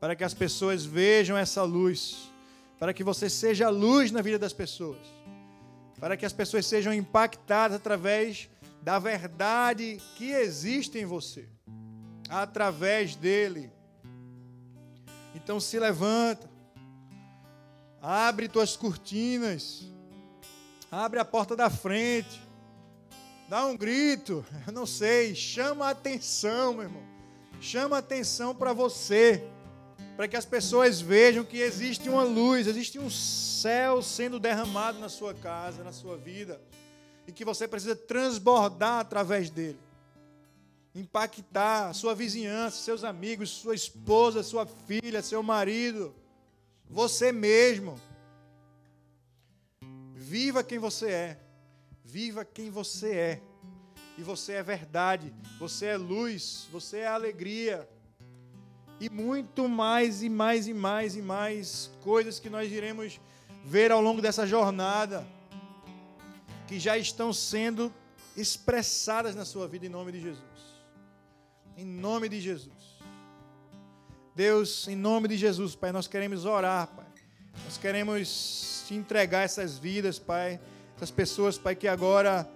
para 0.00 0.16
que 0.16 0.24
as 0.24 0.34
pessoas 0.34 0.84
vejam 0.84 1.38
essa 1.38 1.62
luz, 1.62 2.28
para 2.80 2.92
que 2.92 3.04
você 3.04 3.30
seja 3.30 3.68
a 3.68 3.70
luz 3.70 4.10
na 4.10 4.20
vida 4.20 4.38
das 4.38 4.52
pessoas. 4.52 4.98
para 6.02 6.16
que 6.16 6.26
as 6.26 6.32
pessoas 6.32 6.66
sejam 6.66 6.92
impactadas 6.92 7.76
através 7.76 8.50
da 8.82 8.98
verdade 8.98 10.02
que 10.16 10.32
existe 10.32 10.98
em 10.98 11.04
você, 11.04 11.48
através 12.28 13.14
dele. 13.14 13.70
Então 15.32 15.60
se 15.60 15.78
levanta, 15.78 16.50
abre 18.00 18.48
tuas 18.48 18.76
cortinas, 18.76 19.84
abre 20.90 21.20
a 21.20 21.24
porta 21.24 21.54
da 21.54 21.70
frente, 21.70 22.42
dá 23.52 23.66
um 23.66 23.76
grito, 23.76 24.42
eu 24.66 24.72
não 24.72 24.86
sei, 24.86 25.34
chama 25.34 25.84
a 25.84 25.90
atenção, 25.90 26.72
meu 26.72 26.84
irmão, 26.84 27.02
chama 27.60 27.96
a 27.96 27.98
atenção 27.98 28.54
para 28.54 28.72
você 28.72 29.46
para 30.16 30.26
que 30.26 30.36
as 30.36 30.46
pessoas 30.46 31.02
vejam 31.02 31.44
que 31.44 31.58
existe 31.58 32.08
uma 32.08 32.22
luz, 32.22 32.66
existe 32.66 32.98
um 32.98 33.10
céu 33.10 34.00
sendo 34.00 34.40
derramado 34.40 34.98
na 34.98 35.10
sua 35.10 35.34
casa, 35.34 35.84
na 35.84 35.92
sua 35.92 36.16
vida, 36.16 36.62
e 37.26 37.32
que 37.32 37.44
você 37.44 37.68
precisa 37.68 37.94
transbordar 37.94 39.00
através 39.00 39.50
dele. 39.50 39.78
Impactar 40.94 41.90
a 41.90 41.92
sua 41.92 42.14
vizinhança, 42.14 42.78
seus 42.78 43.04
amigos, 43.04 43.50
sua 43.50 43.74
esposa, 43.74 44.42
sua 44.42 44.64
filha, 44.64 45.20
seu 45.20 45.42
marido, 45.42 46.14
você 46.88 47.30
mesmo. 47.32 48.00
Viva 50.14 50.64
quem 50.64 50.78
você 50.78 51.10
é. 51.10 51.51
Viva 52.04 52.44
quem 52.44 52.70
você 52.70 53.14
é. 53.14 53.42
E 54.18 54.22
você 54.22 54.52
é 54.52 54.62
verdade, 54.62 55.32
você 55.58 55.86
é 55.86 55.96
luz, 55.96 56.68
você 56.70 56.98
é 56.98 57.06
alegria 57.06 57.88
e 59.00 59.10
muito 59.10 59.68
mais 59.68 60.22
e 60.22 60.28
mais 60.28 60.68
e 60.68 60.74
mais 60.74 61.16
e 61.16 61.22
mais 61.22 61.90
coisas 62.02 62.38
que 62.38 62.48
nós 62.48 62.70
iremos 62.70 63.20
ver 63.64 63.90
ao 63.90 64.00
longo 64.00 64.22
dessa 64.22 64.46
jornada 64.46 65.26
que 66.68 66.78
já 66.78 66.96
estão 66.96 67.32
sendo 67.32 67.92
expressadas 68.36 69.34
na 69.34 69.44
sua 69.44 69.66
vida 69.66 69.86
em 69.86 69.88
nome 69.88 70.12
de 70.12 70.20
Jesus. 70.20 70.44
Em 71.76 71.84
nome 71.84 72.28
de 72.28 72.40
Jesus. 72.40 72.72
Deus, 74.36 74.86
em 74.86 74.94
nome 74.96 75.28
de 75.28 75.36
Jesus, 75.36 75.74
Pai, 75.74 75.90
nós 75.90 76.06
queremos 76.06 76.44
orar, 76.44 76.86
Pai. 76.86 77.06
Nós 77.64 77.76
queremos 77.76 78.84
te 78.86 78.94
entregar 78.94 79.42
essas 79.42 79.78
vidas, 79.78 80.18
Pai. 80.18 80.60
Essas 81.02 81.10
pessoas, 81.10 81.58
Pai, 81.58 81.74
que 81.74 81.88
agora 81.88 82.48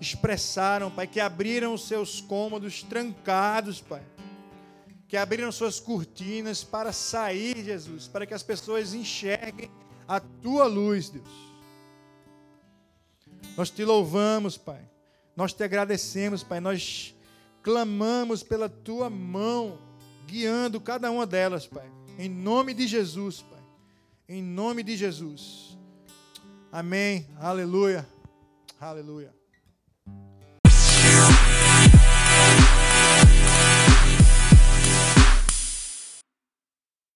expressaram, 0.00 0.88
Pai, 0.88 1.08
que 1.08 1.18
abriram 1.18 1.74
os 1.74 1.88
seus 1.88 2.20
cômodos 2.20 2.84
trancados, 2.84 3.80
Pai 3.80 4.00
que 5.08 5.16
abriram 5.18 5.52
suas 5.52 5.78
cortinas 5.78 6.64
para 6.64 6.90
sair, 6.90 7.62
Jesus, 7.62 8.08
para 8.08 8.24
que 8.24 8.32
as 8.32 8.42
pessoas 8.42 8.94
enxerguem 8.94 9.70
a 10.08 10.18
tua 10.18 10.64
luz, 10.64 11.10
Deus. 11.10 11.28
Nós 13.54 13.68
te 13.68 13.84
louvamos, 13.84 14.56
Pai. 14.56 14.88
Nós 15.36 15.52
te 15.52 15.62
agradecemos, 15.62 16.42
Pai. 16.42 16.60
Nós 16.60 17.14
clamamos 17.62 18.42
pela 18.42 18.70
tua 18.70 19.10
mão, 19.10 19.78
guiando 20.26 20.80
cada 20.80 21.10
uma 21.10 21.26
delas, 21.26 21.66
Pai. 21.66 21.92
Em 22.16 22.30
nome 22.30 22.72
de 22.72 22.86
Jesus, 22.86 23.42
Pai. 23.42 23.60
Em 24.26 24.42
nome 24.42 24.82
de 24.82 24.96
Jesus. 24.96 25.76
Amém. 26.72 27.28
Aleluia. 27.38 28.08
Aleluia. 28.80 29.41